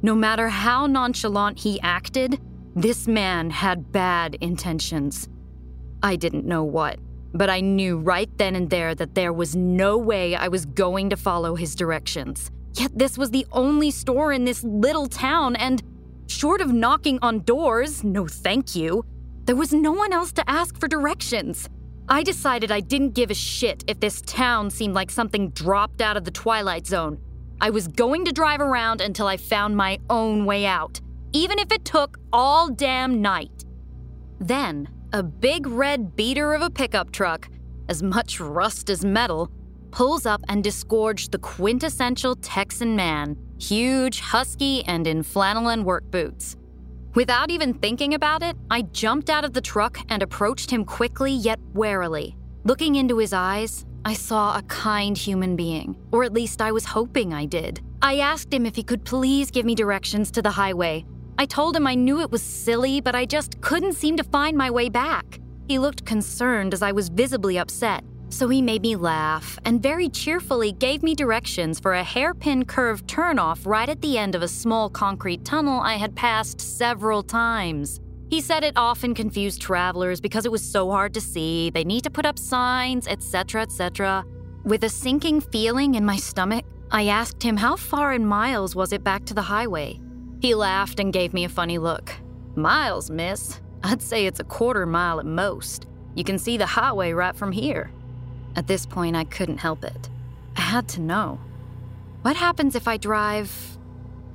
no 0.00 0.14
matter 0.14 0.48
how 0.48 0.86
nonchalant 0.86 1.58
he 1.58 1.78
acted, 1.82 2.40
this 2.74 3.06
man 3.06 3.50
had 3.50 3.92
bad 3.92 4.36
intentions. 4.36 5.28
I 6.02 6.16
didn't 6.16 6.46
know 6.46 6.64
what, 6.64 6.98
but 7.34 7.50
I 7.50 7.60
knew 7.60 7.98
right 7.98 8.30
then 8.38 8.56
and 8.56 8.68
there 8.68 8.94
that 8.94 9.14
there 9.14 9.32
was 9.32 9.56
no 9.56 9.96
way 9.96 10.34
I 10.34 10.48
was 10.48 10.66
going 10.66 11.10
to 11.10 11.16
follow 11.16 11.54
his 11.54 11.74
directions. 11.74 12.50
Yet 12.74 12.96
this 12.98 13.18
was 13.18 13.30
the 13.30 13.46
only 13.52 13.90
store 13.90 14.32
in 14.32 14.44
this 14.44 14.64
little 14.64 15.06
town, 15.06 15.56
and 15.56 15.82
short 16.26 16.60
of 16.60 16.72
knocking 16.72 17.18
on 17.22 17.40
doors, 17.40 18.02
no 18.02 18.26
thank 18.26 18.74
you, 18.74 19.04
there 19.44 19.56
was 19.56 19.72
no 19.72 19.92
one 19.92 20.12
else 20.12 20.32
to 20.32 20.50
ask 20.50 20.78
for 20.78 20.88
directions. 20.88 21.68
I 22.08 22.22
decided 22.22 22.70
I 22.70 22.80
didn't 22.80 23.14
give 23.14 23.30
a 23.30 23.34
shit 23.34 23.84
if 23.86 24.00
this 24.00 24.20
town 24.22 24.70
seemed 24.70 24.94
like 24.94 25.10
something 25.10 25.50
dropped 25.50 26.00
out 26.00 26.16
of 26.16 26.24
the 26.24 26.30
Twilight 26.30 26.86
Zone. 26.86 27.18
I 27.60 27.70
was 27.70 27.88
going 27.88 28.24
to 28.24 28.32
drive 28.32 28.60
around 28.60 29.00
until 29.00 29.26
I 29.26 29.36
found 29.36 29.76
my 29.76 29.98
own 30.10 30.44
way 30.44 30.66
out, 30.66 31.00
even 31.32 31.58
if 31.58 31.70
it 31.72 31.84
took 31.84 32.18
all 32.32 32.68
damn 32.70 33.22
night. 33.22 33.64
Then, 34.40 34.88
a 35.14 35.22
big 35.22 35.66
red 35.66 36.16
beater 36.16 36.54
of 36.54 36.62
a 36.62 36.70
pickup 36.70 37.12
truck, 37.12 37.48
as 37.88 38.02
much 38.02 38.40
rust 38.40 38.88
as 38.88 39.04
metal, 39.04 39.50
pulls 39.90 40.24
up 40.24 40.40
and 40.48 40.64
disgorged 40.64 41.32
the 41.32 41.38
quintessential 41.38 42.34
Texan 42.36 42.96
man, 42.96 43.36
huge, 43.58 44.20
husky, 44.20 44.82
and 44.84 45.06
in 45.06 45.22
flannel 45.22 45.68
and 45.68 45.84
work 45.84 46.10
boots. 46.10 46.56
Without 47.14 47.50
even 47.50 47.74
thinking 47.74 48.14
about 48.14 48.42
it, 48.42 48.56
I 48.70 48.82
jumped 48.82 49.28
out 49.28 49.44
of 49.44 49.52
the 49.52 49.60
truck 49.60 49.98
and 50.08 50.22
approached 50.22 50.70
him 50.70 50.82
quickly 50.86 51.32
yet 51.32 51.60
warily. 51.74 52.34
Looking 52.64 52.94
into 52.94 53.18
his 53.18 53.34
eyes, 53.34 53.84
I 54.06 54.14
saw 54.14 54.56
a 54.56 54.62
kind 54.62 55.16
human 55.16 55.56
being, 55.56 55.94
or 56.10 56.24
at 56.24 56.32
least 56.32 56.62
I 56.62 56.72
was 56.72 56.86
hoping 56.86 57.34
I 57.34 57.44
did. 57.44 57.82
I 58.00 58.20
asked 58.20 58.52
him 58.52 58.64
if 58.64 58.74
he 58.74 58.82
could 58.82 59.04
please 59.04 59.50
give 59.50 59.66
me 59.66 59.74
directions 59.74 60.30
to 60.32 60.42
the 60.42 60.50
highway, 60.50 61.04
I 61.42 61.44
told 61.44 61.74
him 61.74 61.88
I 61.88 61.96
knew 61.96 62.20
it 62.20 62.30
was 62.30 62.40
silly, 62.40 63.00
but 63.00 63.16
I 63.16 63.26
just 63.26 63.60
couldn't 63.60 63.94
seem 63.94 64.16
to 64.16 64.22
find 64.22 64.56
my 64.56 64.70
way 64.70 64.88
back. 64.88 65.40
He 65.66 65.76
looked 65.76 66.06
concerned 66.06 66.72
as 66.72 66.82
I 66.82 66.92
was 66.92 67.08
visibly 67.08 67.58
upset, 67.58 68.04
so 68.28 68.48
he 68.48 68.62
made 68.62 68.82
me 68.82 68.94
laugh 68.94 69.58
and 69.64 69.82
very 69.82 70.08
cheerfully 70.08 70.70
gave 70.70 71.02
me 71.02 71.16
directions 71.16 71.80
for 71.80 71.94
a 71.94 72.04
hairpin 72.04 72.64
curved 72.64 73.08
turnoff 73.08 73.66
right 73.66 73.88
at 73.88 74.00
the 74.02 74.18
end 74.18 74.36
of 74.36 74.42
a 74.42 74.46
small 74.46 74.88
concrete 74.88 75.44
tunnel 75.44 75.80
I 75.80 75.94
had 75.94 76.14
passed 76.14 76.60
several 76.60 77.24
times. 77.24 77.98
He 78.30 78.40
said 78.40 78.62
it 78.62 78.74
often 78.76 79.12
confused 79.12 79.60
travelers 79.60 80.20
because 80.20 80.46
it 80.46 80.52
was 80.52 80.62
so 80.62 80.92
hard 80.92 81.12
to 81.14 81.20
see, 81.20 81.70
they 81.70 81.82
need 81.82 82.04
to 82.04 82.10
put 82.10 82.24
up 82.24 82.38
signs, 82.38 83.08
etc., 83.08 83.62
etc. 83.62 84.24
With 84.62 84.84
a 84.84 84.88
sinking 84.88 85.40
feeling 85.40 85.96
in 85.96 86.04
my 86.04 86.18
stomach, 86.18 86.64
I 86.92 87.08
asked 87.08 87.42
him 87.42 87.56
how 87.56 87.74
far 87.74 88.12
in 88.12 88.24
miles 88.24 88.76
was 88.76 88.92
it 88.92 89.02
back 89.02 89.24
to 89.24 89.34
the 89.34 89.42
highway. 89.42 89.98
He 90.42 90.56
laughed 90.56 90.98
and 90.98 91.12
gave 91.12 91.32
me 91.32 91.44
a 91.44 91.48
funny 91.48 91.78
look. 91.78 92.12
Miles, 92.56 93.10
miss? 93.10 93.60
I'd 93.84 94.02
say 94.02 94.26
it's 94.26 94.40
a 94.40 94.44
quarter 94.44 94.86
mile 94.86 95.20
at 95.20 95.24
most. 95.24 95.86
You 96.16 96.24
can 96.24 96.36
see 96.36 96.56
the 96.56 96.66
highway 96.66 97.12
right 97.12 97.36
from 97.36 97.52
here. 97.52 97.92
At 98.56 98.66
this 98.66 98.84
point, 98.84 99.14
I 99.14 99.22
couldn't 99.22 99.58
help 99.58 99.84
it. 99.84 100.10
I 100.56 100.62
had 100.62 100.88
to 100.88 101.00
know. 101.00 101.38
What 102.22 102.34
happens 102.34 102.74
if 102.74 102.88
I 102.88 102.96
drive? 102.96 103.78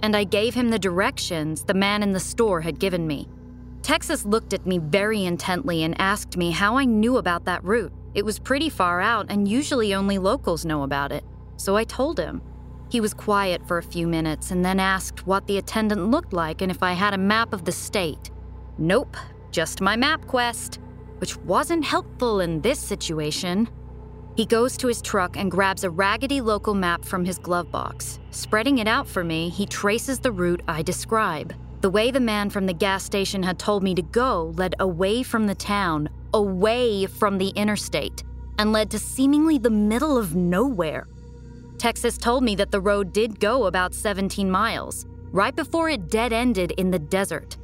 And 0.02 0.16
I 0.16 0.24
gave 0.24 0.54
him 0.54 0.70
the 0.70 0.80
directions 0.80 1.66
the 1.66 1.74
man 1.74 2.02
in 2.02 2.14
the 2.14 2.22
store 2.22 2.62
had 2.62 2.80
given 2.80 3.06
me. 3.06 3.28
Texas 3.82 4.24
looked 4.26 4.54
at 4.54 4.66
me 4.66 4.78
very 4.78 5.26
intently 5.26 5.84
and 5.84 6.00
asked 6.00 6.38
me 6.38 6.52
how 6.52 6.78
I 6.78 6.86
knew 6.86 7.18
about 7.18 7.44
that 7.46 7.66
route. 7.66 7.92
It 8.14 8.24
was 8.24 8.40
pretty 8.40 8.70
far 8.70 9.02
out, 9.02 9.26
and 9.30 9.46
usually 9.46 9.94
only 9.94 10.20
locals 10.20 10.64
know 10.64 10.84
about 10.84 11.12
it. 11.12 11.26
So 11.58 11.76
I 11.76 11.84
told 11.84 12.18
him. 12.18 12.42
He 12.90 13.02
was 13.02 13.14
quiet 13.14 13.68
for 13.68 13.78
a 13.78 13.84
few 13.84 14.08
minutes 14.08 14.52
and 14.52 14.64
then 14.64 14.80
asked 14.80 15.28
what 15.28 15.46
the 15.46 15.58
attendant 15.58 16.10
looked 16.10 16.34
like 16.34 16.62
and 16.62 16.72
if 16.72 16.82
I 16.82 16.94
had 16.94 17.14
a 17.14 17.18
map 17.18 17.54
of 17.54 17.66
the 17.66 17.72
state. 17.72 18.32
Nope, 18.78 19.18
just 19.52 19.82
my 19.82 19.98
MapQuest, 19.98 20.78
which 21.20 21.36
wasn't 21.38 21.84
helpful 21.84 22.40
in 22.40 22.62
this 22.62 22.80
situation. 22.80 23.68
He 24.38 24.46
goes 24.46 24.78
to 24.78 24.88
his 24.88 25.02
truck 25.02 25.36
and 25.36 25.52
grabs 25.52 25.84
a 25.84 25.90
raggedy 25.90 26.42
local 26.42 26.76
map 26.76 27.04
from 27.04 27.26
his 27.26 27.40
glove 27.40 27.72
box. 27.72 28.20
Spreading 28.30 28.78
it 28.78 28.88
out 28.88 29.08
for 29.08 29.24
me, 29.24 29.50
he 29.50 29.66
traces 29.66 30.20
the 30.20 30.32
route 30.32 30.62
I 30.68 30.84
describe. 30.84 31.54
The 31.82 31.90
way 31.90 32.12
the 32.12 32.20
man 32.20 32.50
from 32.50 32.68
the 32.68 32.74
gas 32.74 33.04
station 33.04 33.44
had 33.44 33.60
told 33.60 33.84
me 33.84 33.96
to 33.96 34.02
go 34.02 34.54
led 34.56 34.76
away 34.80 35.24
from 35.24 35.48
the 35.48 35.56
town, 35.56 36.10
away 36.34 37.06
from 37.08 37.38
the 37.38 37.50
interstate, 37.50 38.24
and 38.60 38.72
led 38.72 38.92
to 38.92 39.00
seemingly 39.00 39.58
the 39.58 39.70
middle 39.70 40.18
of 40.18 40.36
nowhere. 40.36 41.08
Texas 41.78 42.18
told 42.18 42.44
me 42.44 42.56
that 42.56 42.72
the 42.72 42.82
road 42.82 43.14
did 43.14 43.40
go 43.40 43.66
about 43.66 43.94
17 43.94 44.50
miles, 44.50 45.06
right 45.32 45.56
before 45.56 45.90
it 45.90 46.10
dead 46.10 46.34
ended 46.34 46.72
in 46.72 46.90
the 46.90 46.98
desert. 46.98 47.58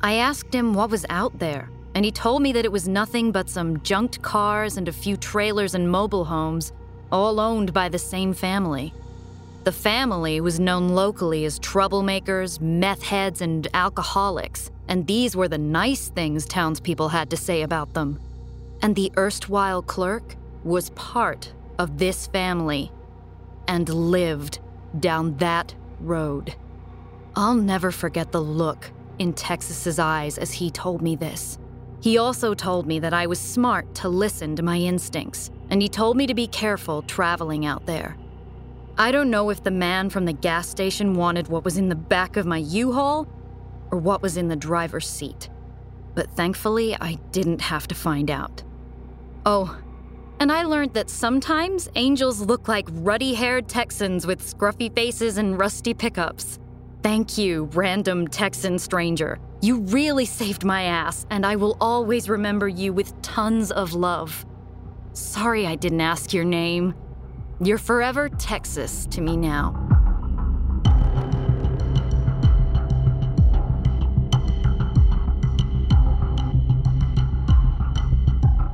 I 0.00 0.14
asked 0.14 0.54
him 0.54 0.72
what 0.72 0.90
was 0.90 1.04
out 1.10 1.38
there, 1.38 1.68
and 1.94 2.04
he 2.04 2.10
told 2.10 2.40
me 2.40 2.52
that 2.52 2.64
it 2.64 2.72
was 2.72 2.88
nothing 2.88 3.30
but 3.30 3.50
some 3.50 3.82
junked 3.82 4.22
cars 4.22 4.78
and 4.78 4.88
a 4.88 4.92
few 4.92 5.18
trailers 5.18 5.74
and 5.74 5.90
mobile 5.90 6.24
homes, 6.24 6.72
all 7.12 7.38
owned 7.38 7.74
by 7.74 7.90
the 7.90 7.98
same 7.98 8.32
family. 8.32 8.94
The 9.64 9.72
family 9.72 10.40
was 10.40 10.58
known 10.58 10.90
locally 10.90 11.44
as 11.44 11.60
troublemakers, 11.60 12.62
meth 12.62 13.02
heads, 13.02 13.42
and 13.42 13.68
alcoholics, 13.74 14.70
and 14.88 15.06
these 15.06 15.36
were 15.36 15.48
the 15.48 15.58
nice 15.58 16.08
things 16.08 16.46
townspeople 16.46 17.10
had 17.10 17.28
to 17.30 17.36
say 17.36 17.62
about 17.62 17.92
them. 17.92 18.18
And 18.80 18.96
the 18.96 19.12
erstwhile 19.18 19.82
clerk 19.82 20.36
was 20.64 20.88
part 20.90 21.52
of 21.78 21.98
this 21.98 22.28
family 22.28 22.90
and 23.68 23.88
lived 23.88 24.58
down 24.98 25.36
that 25.36 25.74
road. 26.00 26.56
I'll 27.36 27.54
never 27.54 27.92
forget 27.92 28.32
the 28.32 28.42
look 28.42 28.90
in 29.20 29.32
Texas's 29.34 29.98
eyes 30.00 30.38
as 30.38 30.52
he 30.52 30.70
told 30.70 31.02
me 31.02 31.14
this. 31.14 31.58
He 32.00 32.18
also 32.18 32.54
told 32.54 32.86
me 32.86 32.98
that 33.00 33.12
I 33.12 33.26
was 33.26 33.38
smart 33.38 33.94
to 33.96 34.08
listen 34.08 34.56
to 34.56 34.62
my 34.62 34.78
instincts, 34.78 35.50
and 35.70 35.82
he 35.82 35.88
told 35.88 36.16
me 36.16 36.26
to 36.26 36.34
be 36.34 36.46
careful 36.46 37.02
traveling 37.02 37.66
out 37.66 37.86
there. 37.86 38.16
I 38.96 39.12
don't 39.12 39.30
know 39.30 39.50
if 39.50 39.62
the 39.62 39.70
man 39.70 40.10
from 40.10 40.24
the 40.24 40.32
gas 40.32 40.68
station 40.68 41.14
wanted 41.14 41.48
what 41.48 41.64
was 41.64 41.76
in 41.76 41.88
the 41.88 41.94
back 41.94 42.36
of 42.36 42.46
my 42.46 42.58
U 42.58 42.92
Haul 42.92 43.28
or 43.90 43.98
what 43.98 44.22
was 44.22 44.36
in 44.36 44.48
the 44.48 44.56
driver's 44.56 45.08
seat, 45.08 45.48
but 46.14 46.30
thankfully 46.30 46.96
I 47.00 47.18
didn't 47.32 47.60
have 47.60 47.86
to 47.88 47.94
find 47.94 48.30
out. 48.30 48.62
Oh, 49.46 49.78
and 50.40 50.52
I 50.52 50.62
learned 50.62 50.94
that 50.94 51.10
sometimes 51.10 51.88
angels 51.94 52.40
look 52.40 52.68
like 52.68 52.88
ruddy 52.92 53.34
haired 53.34 53.68
Texans 53.68 54.26
with 54.26 54.40
scruffy 54.40 54.94
faces 54.94 55.38
and 55.38 55.58
rusty 55.58 55.94
pickups. 55.94 56.58
Thank 57.02 57.38
you, 57.38 57.70
random 57.74 58.28
Texan 58.28 58.78
stranger. 58.78 59.38
You 59.60 59.80
really 59.80 60.24
saved 60.24 60.64
my 60.64 60.82
ass, 60.82 61.26
and 61.30 61.44
I 61.44 61.56
will 61.56 61.76
always 61.80 62.28
remember 62.28 62.68
you 62.68 62.92
with 62.92 63.20
tons 63.22 63.72
of 63.72 63.94
love. 63.94 64.44
Sorry 65.12 65.66
I 65.66 65.74
didn't 65.74 66.00
ask 66.00 66.32
your 66.32 66.44
name. 66.44 66.94
You're 67.60 67.78
forever 67.78 68.28
Texas 68.28 69.06
to 69.10 69.20
me 69.20 69.36
now. 69.36 69.97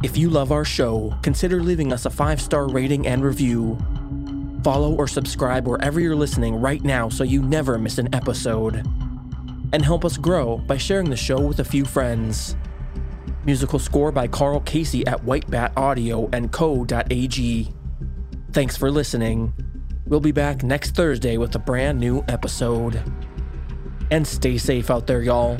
If 0.05 0.19
you 0.19 0.29
love 0.29 0.53
our 0.53 0.67
show, 0.67 1.17
consider 1.23 1.63
leaving 1.63 1.91
us 1.91 2.05
a 2.05 2.11
five 2.11 2.39
star 2.39 2.69
rating 2.69 3.07
and 3.07 3.25
review. 3.25 3.79
Follow 4.63 4.95
or 4.95 5.09
subscribe 5.09 5.67
wherever 5.67 5.99
you're 5.99 6.15
listening 6.15 6.57
right 6.57 6.85
now 6.85 7.09
so 7.09 7.25
you 7.25 7.43
never 7.43 7.79
miss 7.79 7.97
an 7.97 8.15
episode. 8.15 8.87
And 9.73 9.83
help 9.83 10.05
us 10.05 10.19
grow 10.19 10.59
by 10.59 10.77
sharing 10.77 11.09
the 11.09 11.17
show 11.17 11.41
with 11.41 11.61
a 11.61 11.65
few 11.65 11.87
friends. 11.87 12.55
Musical 13.47 13.79
score 13.79 14.13
by 14.13 14.27
Carl 14.29 14.61
Casey 14.61 15.07
at 15.07 15.25
Whitebat 15.25 15.75
Audio 15.75 16.29
and 16.35 16.53
Co.ag. 16.53 17.73
Thanks 18.53 18.77
for 18.77 18.91
listening. 18.91 19.55
We'll 20.07 20.21
be 20.21 20.33
back 20.33 20.63
next 20.63 20.95
Thursday 20.95 21.39
with 21.39 21.55
a 21.55 21.59
brand 21.59 21.99
new 21.99 22.23
episode. 22.29 23.03
And 24.11 24.27
stay 24.27 24.59
safe 24.59 24.91
out 24.91 25.07
there, 25.07 25.23
y'all. 25.23 25.57